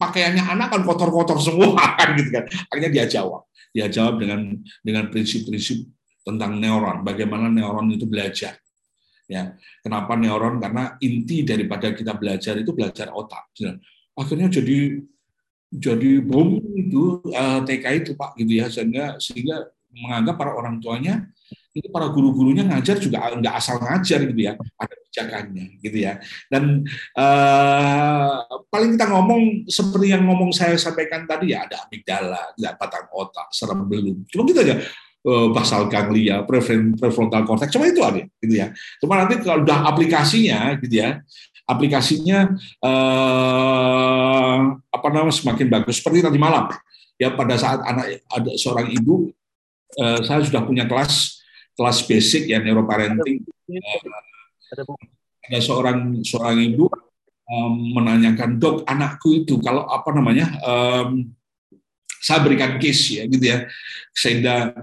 [0.00, 2.48] pakaiannya anak kan kotor-kotor semua kan gitu kan.
[2.72, 3.44] Akhirnya dia jawab.
[3.76, 5.84] Dia jawab dengan dengan prinsip-prinsip
[6.24, 8.56] tentang neuron, bagaimana neuron itu belajar.
[9.28, 10.60] Ya, kenapa neuron?
[10.60, 13.52] Karena inti daripada kita belajar itu belajar otak.
[14.16, 15.00] Akhirnya jadi
[15.72, 21.28] jadi bom itu eh, TK itu Pak gitu ya sehingga sehingga menganggap para orang tuanya
[21.72, 26.20] ini para guru-gurunya ngajar juga nggak asal ngajar gitu ya, ada kebijakannya gitu ya.
[26.52, 26.84] Dan
[27.16, 33.08] uh, paling kita ngomong seperti yang ngomong saya sampaikan tadi ya ada amigdala, ada batang
[33.16, 34.20] otak, serem belum.
[34.28, 34.84] Cuma gitu aja
[35.24, 38.68] uh, basal ganglia, prefrontal cortex, cuma itu aja gitu ya.
[39.00, 41.24] Cuma nanti kalau udah aplikasinya gitu ya,
[41.64, 42.52] aplikasinya
[42.84, 44.56] uh,
[44.92, 46.68] apa namanya semakin bagus seperti tadi malam
[47.16, 49.32] ya pada saat anak ada seorang ibu
[49.98, 51.42] uh, saya sudah punya kelas
[51.76, 53.44] kelas basic ya neuroparenting.
[55.42, 56.86] Ada seorang seorang ibu
[57.48, 61.32] um, menanyakan dok anakku itu kalau apa namanya um,
[62.22, 63.66] saya berikan case ya gitu ya.
[64.14, 64.78] Sehingga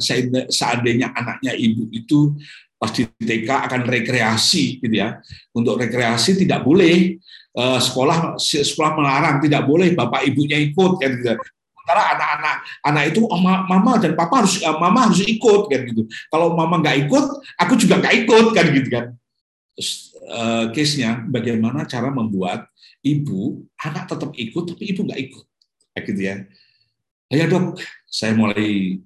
[0.50, 2.36] seandainya anaknya ibu itu
[2.80, 5.22] pasti TK akan rekreasi gitu ya.
[5.56, 7.16] Untuk rekreasi tidak boleh
[7.56, 11.38] uh, sekolah sekolah melarang tidak boleh bapak ibunya ikut kan gitu
[11.90, 16.06] Sementara anak-anak anak itu oh, mama dan papa harus uh, mama harus ikut kan gitu.
[16.30, 17.26] Kalau mama nggak ikut,
[17.58, 19.06] aku juga nggak ikut kan gitu kan.
[19.74, 22.70] Terus uh, case-nya bagaimana cara membuat
[23.02, 25.46] ibu anak tetap ikut tapi ibu nggak ikut.
[25.98, 26.36] Kayak gitu ya.
[27.34, 29.02] Ya dok, saya mulai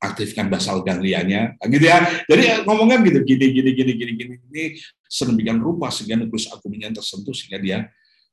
[0.00, 2.24] aktifkan basal ganglianya, gitu ya.
[2.24, 4.64] Jadi ngomongnya gitu, gini, gini, gini, gini, gini, ini
[5.04, 7.78] sedemikian rupa sehingga nukleus akumennya tersentuh sehingga dia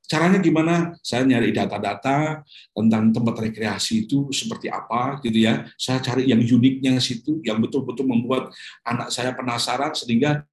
[0.06, 0.94] Caranya gimana?
[1.02, 5.66] Saya nyari data-data tentang tempat rekreasi itu seperti apa gitu ya.
[5.76, 8.54] Saya cari yang uniknya situ, yang betul-betul membuat
[8.86, 10.46] anak saya penasaran sehingga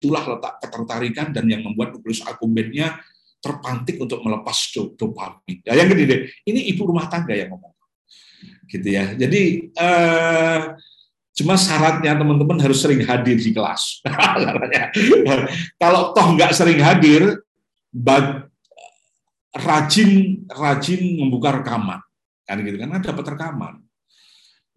[0.00, 2.96] itulah letak ketertarikan dan yang membuat nukleus akumbennya
[3.38, 4.56] terpantik untuk melepas
[4.96, 5.58] dopamin.
[5.62, 7.74] Ya, yang gede ini ibu rumah tangga yang ngomong.
[8.66, 9.14] Gitu ya.
[9.14, 10.60] Jadi eh,
[11.38, 14.02] cuma syaratnya teman-teman harus sering hadir di kelas.
[15.82, 17.42] Kalau toh nggak sering hadir,
[19.58, 22.00] rajin rajin membuka rekaman.
[22.46, 23.74] Kan gitu kan dapat rekaman.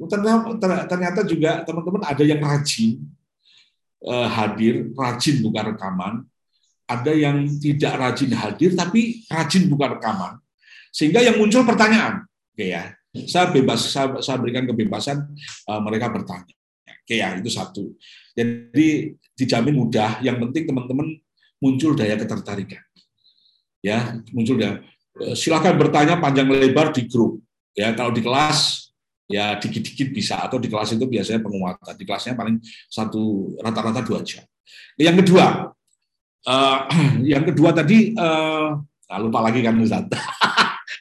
[0.01, 3.05] Ternyata, ternyata juga teman-teman ada yang rajin
[4.01, 6.25] eh, hadir rajin buka rekaman.
[6.89, 10.41] Ada yang tidak rajin hadir tapi rajin buka rekaman.
[10.91, 12.27] Sehingga yang muncul pertanyaan.
[12.51, 12.91] Oke ya
[13.27, 15.35] saya bebas saya, saya berikan kebebasan
[15.67, 16.55] uh, mereka bertanya.
[17.03, 17.91] Oke ya itu satu.
[18.31, 20.23] Jadi dijamin mudah.
[20.23, 21.07] Yang penting teman-teman
[21.59, 22.81] muncul daya ketertarikan
[23.81, 24.79] ya muncul ya
[25.35, 27.41] silakan bertanya panjang lebar di grup.
[27.75, 28.91] Ya kalau di kelas
[29.27, 30.39] ya dikit-dikit bisa.
[30.41, 31.93] Atau di kelas itu biasanya penguatan.
[31.95, 34.43] Di kelasnya paling satu rata-rata dua jam.
[34.95, 35.71] Yang kedua
[36.47, 36.79] uh,
[37.33, 40.07] yang kedua tadi uh, nah lupa lagi kan Ustaz.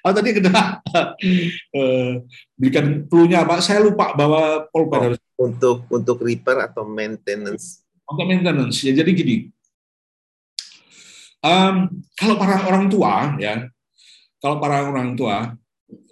[0.01, 2.13] Oh tadi kedua uh,
[2.59, 3.61] berikan clue-nya apa?
[3.61, 7.85] Saya lupa bahwa polper oh, untuk untuk repair atau maintenance.
[8.09, 8.81] Untuk maintenance.
[8.81, 9.53] Ya jadi gini
[11.41, 13.65] Um, kalau para orang tua ya,
[14.45, 15.57] kalau para orang tua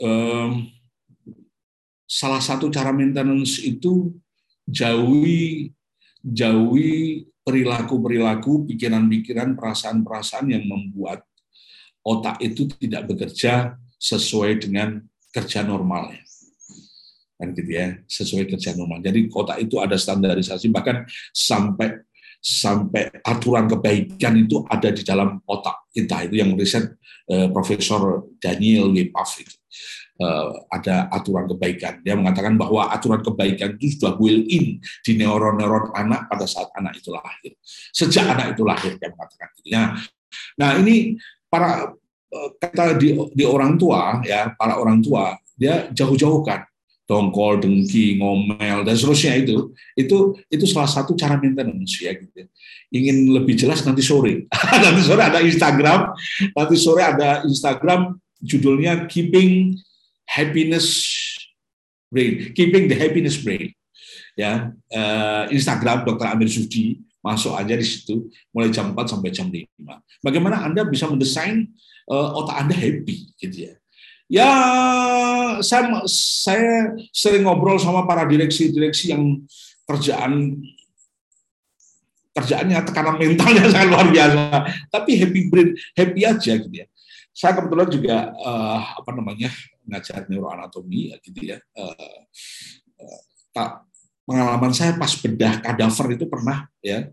[0.01, 0.65] um,
[2.09, 4.17] salah satu cara maintenance itu
[4.65, 5.73] jauhi
[6.25, 11.25] jauhi perilaku-perilaku, pikiran-pikiran, perasaan-perasaan yang membuat
[12.05, 15.01] otak itu tidak bekerja sesuai dengan
[15.33, 16.21] kerja normalnya.
[17.39, 19.01] Kan gitu ya sesuai kerja normal.
[19.01, 22.05] Jadi otak itu ada standarisasi bahkan sampai
[22.39, 26.95] sampai aturan kebaikan itu ada di dalam otak kita itu yang riset
[27.27, 29.11] eh, Profesor Daniel W.
[29.11, 29.55] Puff itu
[30.23, 35.91] eh, ada aturan kebaikan dia mengatakan bahwa aturan kebaikan itu sudah built in di neuron-neuron
[35.99, 37.53] anak pada saat anak itu lahir
[37.91, 39.69] sejak anak itu lahir dia mengatakan gitu.
[39.75, 39.89] nah,
[40.55, 41.19] nah ini
[41.51, 41.91] para
[42.31, 46.63] eh, kata di, di orang tua ya para orang tua dia jauh-jauhkan
[47.09, 52.45] dongkol, dengki, ngomel dan seterusnya itu itu itu salah satu cara maintenance ya gitu.
[52.93, 54.45] Ingin lebih jelas nanti sore.
[54.85, 56.13] nanti sore ada Instagram,
[56.53, 59.81] nanti sore ada Instagram judulnya Keeping
[60.29, 61.01] happiness
[62.13, 63.73] brain, keeping the happiness brain.
[64.39, 66.29] Ya, uh, Instagram Dr.
[66.31, 69.67] Amir Sudi masuk aja di situ mulai jam 4 sampai jam 5.
[70.23, 71.67] Bagaimana Anda bisa mendesain
[72.07, 73.75] uh, otak Anda happy gitu ya.
[74.29, 74.51] Ya,
[75.65, 79.41] saya saya sering ngobrol sama para direksi-direksi yang
[79.89, 80.61] kerjaan
[82.37, 84.43] kerjaannya tekanan mentalnya sangat luar biasa.
[84.93, 86.87] Tapi happy brain, happy aja gitu ya.
[87.33, 89.49] Saya kebetulan juga uh, apa namanya
[89.89, 91.59] ngajar neuroanatomi gitu ya.
[91.73, 92.21] Uh,
[93.57, 93.81] uh,
[94.29, 97.09] pengalaman saya pas bedah kadaver itu pernah ya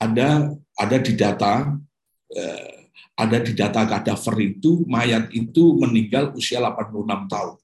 [0.00, 1.76] ada ada di data
[2.32, 2.76] uh,
[3.16, 7.56] ada di data kadaver itu mayat itu meninggal usia 86 tahun.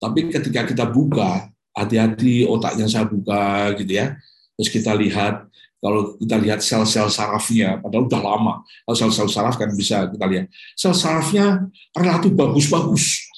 [0.00, 4.16] Tapi ketika kita buka, hati-hati otaknya saya buka gitu ya.
[4.56, 5.44] Terus kita lihat
[5.84, 8.54] kalau kita lihat sel-sel sarafnya, padahal udah lama,
[8.88, 10.48] kalau sel-sel saraf kan bisa kita lihat.
[10.72, 13.28] Sel sarafnya relatif bagus-bagus.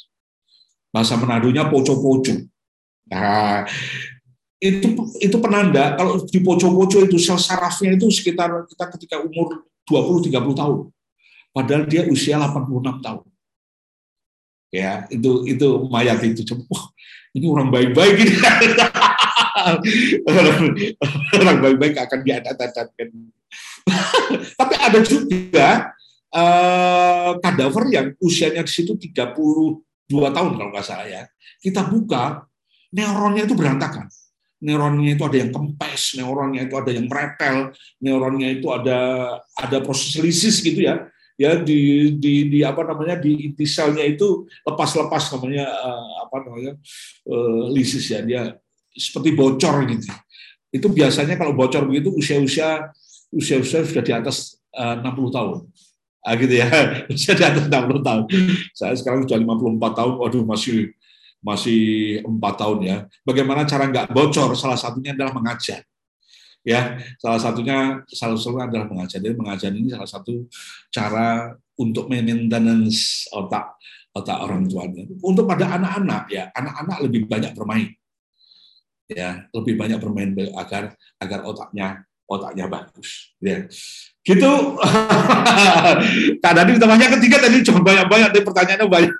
[0.95, 2.47] Bahasa Menadonya poco-poco.
[3.11, 3.66] Nah,
[4.62, 10.59] itu itu penanda kalau di poco-poco itu sel sarafnya itu sekitar kita ketika umur 20-30
[10.59, 10.91] tahun.
[11.55, 13.24] Padahal dia usia 86 tahun.
[14.74, 16.45] Ya, itu itu mayat itu.
[16.68, 16.93] Wah,
[17.32, 18.37] ini orang baik-baik ini.
[21.41, 23.09] orang baik-baik akan diadat-adatkan.
[24.61, 25.95] Tapi ada juga
[26.34, 29.80] uh, kadaver yang usianya di situ 32
[30.11, 31.22] tahun kalau nggak salah ya.
[31.62, 32.45] Kita buka,
[32.93, 34.11] neuronnya itu berantakan.
[34.57, 38.99] Neuronnya itu ada yang kempes, neuronnya itu ada yang meretel, neuronnya itu ada
[39.53, 41.05] ada proses lisis gitu ya
[41.37, 46.73] ya di di di apa namanya di inti selnya itu lepas-lepas namanya uh, apa namanya
[47.29, 48.57] uh, lisis ya dia
[48.97, 50.09] seperti bocor gitu.
[50.73, 52.89] Itu biasanya kalau bocor begitu usia-usia
[53.29, 55.57] usia-usia sudah di atas eh, uh, 60 tahun.
[56.27, 56.67] Ah, gitu ya.
[57.15, 58.25] Usia di atas 60 tahun.
[58.75, 60.13] Saya sekarang sudah 54 tahun.
[60.19, 60.91] Waduh masih
[61.47, 61.80] masih
[62.26, 62.97] empat tahun ya.
[63.22, 64.59] Bagaimana cara nggak bocor?
[64.59, 65.86] Salah satunya adalah mengajar.
[66.66, 69.22] Ya, salah satunya salah satunya adalah mengajar.
[69.22, 70.51] Jadi mengajar ini salah satu
[70.90, 73.78] cara untuk maintenance otak
[74.11, 75.07] otak orang tuanya.
[75.22, 77.94] Untuk pada anak-anak ya, anak-anak lebih banyak bermain
[79.07, 83.70] ya lebih banyak bermain agar agar otaknya otaknya bagus ya
[84.26, 84.53] gitu
[86.42, 89.14] Kak Dadi tambahnya ketiga tadi cuma banyak banyak dari pertanyaannya banyak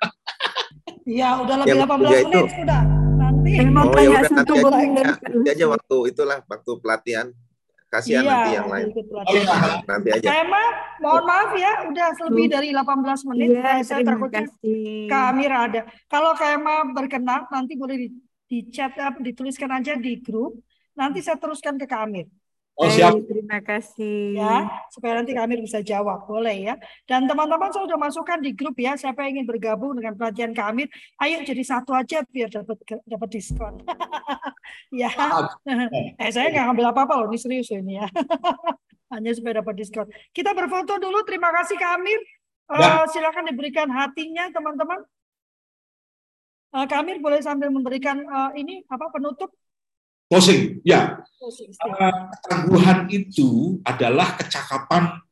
[1.07, 2.41] ya udah lebih ya, 18 ya menit itu.
[2.51, 2.83] sudah
[3.17, 7.27] nanti oh, ya udah, nanti aja, nanti aja waktu itulah waktu pelatihan
[7.87, 8.89] kasihan iya, nanti yang lain.
[9.31, 9.57] Iya.
[9.87, 10.27] Nanti aja.
[10.27, 10.69] Saya mah
[11.01, 13.49] mohon maaf ya, udah lebih dari 18 menit.
[13.57, 14.43] Iya, saya takutnya
[15.07, 15.81] Kak ada.
[16.11, 18.11] Kalau kayak mah berkenan, nanti boleh
[18.47, 20.59] di chat apa dituliskan aja di grup.
[20.99, 22.27] Nanti saya teruskan ke Kak Amir.
[22.77, 23.17] Oh siap.
[23.25, 24.37] Terima kasih.
[24.37, 26.75] Ya, supaya nanti Kak Amir bisa jawab, boleh ya.
[27.09, 28.93] Dan teman-teman saya sudah masukkan di grup ya.
[29.01, 30.89] Siapa yang ingin bergabung dengan pelatihan Kak Amir,
[31.25, 32.77] ayo jadi satu aja biar dapat
[33.09, 33.81] dapat diskon.
[35.01, 35.09] ya.
[36.21, 38.07] eh saya nggak ngambil apa-apa loh, ini serius ini ya.
[39.17, 40.07] Hanya supaya dapat diskon.
[40.37, 41.25] Kita berfoto dulu.
[41.25, 42.21] Terima kasih Kak Amir.
[42.77, 43.01] Ya.
[43.01, 45.01] Uh, silakan diberikan hatinya teman-teman.
[46.77, 49.49] Uh, Kamir boleh sambil memberikan uh, ini apa penutup?
[50.27, 51.23] Closing, ya.
[51.39, 55.23] Uh, ketangguhan itu adalah kecakapan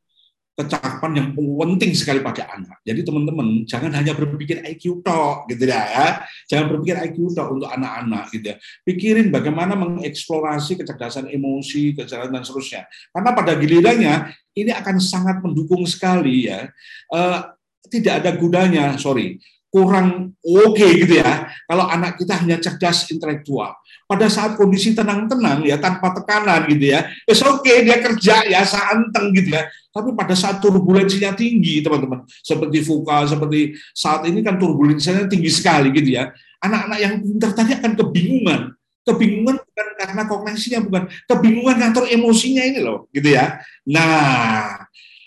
[0.55, 2.79] kecakapan yang penting sekali pada anak.
[2.87, 6.09] Jadi teman-teman jangan hanya berpikir IQ tok gitu ya, ya.
[6.47, 8.57] Jangan berpikir IQ tok untuk anak-anak gitu ya.
[8.87, 12.87] Pikirin bagaimana mengeksplorasi kecerdasan emosi, kecerdasan dan seterusnya.
[13.11, 14.15] Karena pada gilirannya
[14.55, 16.71] ini akan sangat mendukung sekali ya.
[17.11, 17.51] Uh,
[17.91, 19.43] tidak ada gunanya, sorry,
[19.75, 21.51] kurang oke okay gitu ya.
[21.67, 23.75] Kalau anak kita hanya cerdas intelektual.
[24.07, 27.11] Pada saat kondisi tenang-tenang ya tanpa tekanan gitu ya.
[27.27, 29.67] It's oke okay, dia kerja ya santeng gitu ya.
[29.91, 32.23] Tapi pada saat turbulensinya tinggi teman-teman.
[32.31, 36.31] Seperti VUCA, seperti saat ini kan turbulensinya tinggi sekali gitu ya.
[36.63, 38.61] Anak-anak yang pintar tadi akan kebingungan.
[39.05, 41.03] Kebingungan bukan karena kognisinya, bukan.
[41.27, 43.59] Kebingungan ngatur emosinya ini loh gitu ya.
[43.91, 44.87] Nah,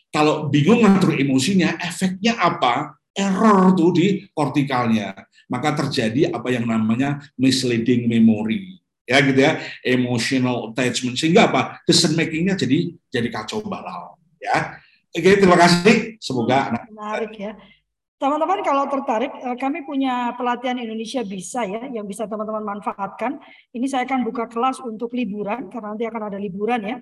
[0.10, 2.98] kalau bingung ngatur emosinya, efeknya apa?
[3.18, 5.18] Error tuh di kortikalnya.
[5.50, 8.78] Maka terjadi apa yang namanya misleading memory.
[9.08, 11.80] Ya gitu ya, emotional attachment sehingga apa?
[11.88, 14.84] Decision makingnya jadi jadi kacau balau, ya.
[15.16, 16.20] Oke, terima kasih.
[16.20, 17.56] Semoga anak menarik ya.
[18.20, 23.40] Teman-teman kalau tertarik, eh, kami punya pelatihan Indonesia bisa ya, yang bisa teman-teman manfaatkan.
[23.72, 26.98] Ini saya akan buka kelas untuk liburan, karena nanti akan ada liburan ya.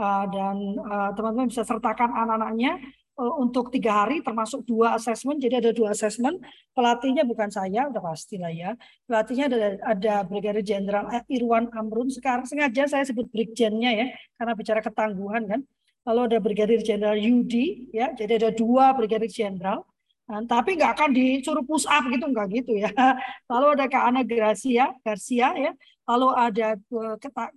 [0.00, 2.80] Eh, dan eh, teman-teman bisa sertakan anak-anaknya
[3.20, 6.40] untuk tiga hari termasuk dua asesmen jadi ada dua asesmen
[6.72, 8.72] pelatihnya bukan saya udah pastilah ya.
[9.04, 12.08] Pelatihnya ada ada Brigadir Jenderal Irwan Amrun.
[12.08, 14.06] Sekarang sengaja saya sebut Brigjennya ya
[14.40, 15.60] karena bicara ketangguhan kan.
[16.08, 18.16] Lalu ada Brigadir Jenderal Yudi ya.
[18.16, 19.84] Jadi ada dua Brigadir Jenderal.
[20.30, 22.90] Nah, tapi nggak akan disuruh push up gitu nggak gitu ya.
[23.50, 25.72] Lalu ada Kak Ana Gracia, Garcia ya.
[26.06, 27.14] Lalu ada uh,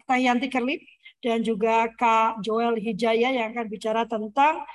[0.10, 0.82] Tayanti Kerlip
[1.22, 4.66] dan juga Kak Joel Hijaya yang akan bicara tentang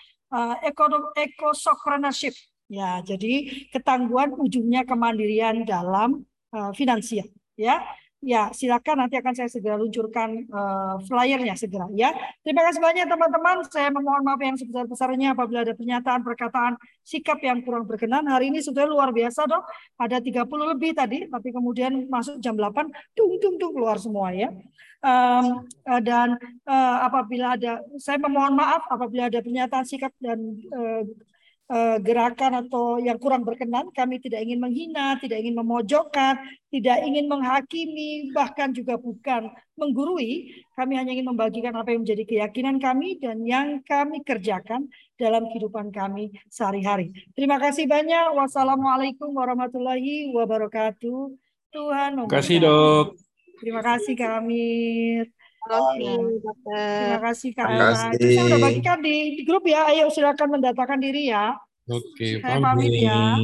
[0.65, 2.37] ekonomi ekosokrenership.
[2.69, 7.81] Ya, jadi ketangguhan ujungnya kemandirian dalam uh, finansial ya.
[8.19, 12.11] Ya, silakan nanti akan saya segera luncurkan uh, flyernya segera ya.
[12.43, 13.63] Terima kasih banyak teman-teman.
[13.71, 16.75] Saya memohon maaf yang sebesar-besarnya apabila ada pernyataan, perkataan,
[17.07, 18.27] sikap yang kurang berkenan.
[18.27, 19.63] Hari ini sudah luar biasa dok.
[20.03, 24.51] Ada 30 lebih tadi, tapi kemudian masuk jam 8, tung tung tung keluar semua ya.
[24.99, 25.70] Um,
[26.03, 26.35] dan
[26.66, 31.07] uh, apabila ada, saya memohon maaf apabila ada pernyataan sikap dan uh,
[32.01, 33.93] gerakan atau yang kurang berkenan.
[33.93, 36.41] Kami tidak ingin menghina, tidak ingin memojokkan,
[36.73, 40.65] tidak ingin menghakimi, bahkan juga bukan menggurui.
[40.75, 44.89] Kami hanya ingin membagikan apa yang menjadi keyakinan kami dan yang kami kerjakan
[45.20, 47.12] dalam kehidupan kami sehari-hari.
[47.37, 48.33] Terima kasih banyak.
[48.33, 51.37] Wassalamualaikum warahmatullahi wabarakatuh.
[51.69, 53.28] Tuhan Terima kasih dok.
[53.59, 54.66] Terima kasih kami.
[55.68, 56.16] kasih,
[56.72, 58.09] Terima kasih Kak Ella.
[58.14, 59.90] Itu saya udah bagikan di, di grup ya.
[59.90, 61.59] Ayo silakan mendatakan diri ya.
[61.89, 63.36] Oke, saya pamit ya.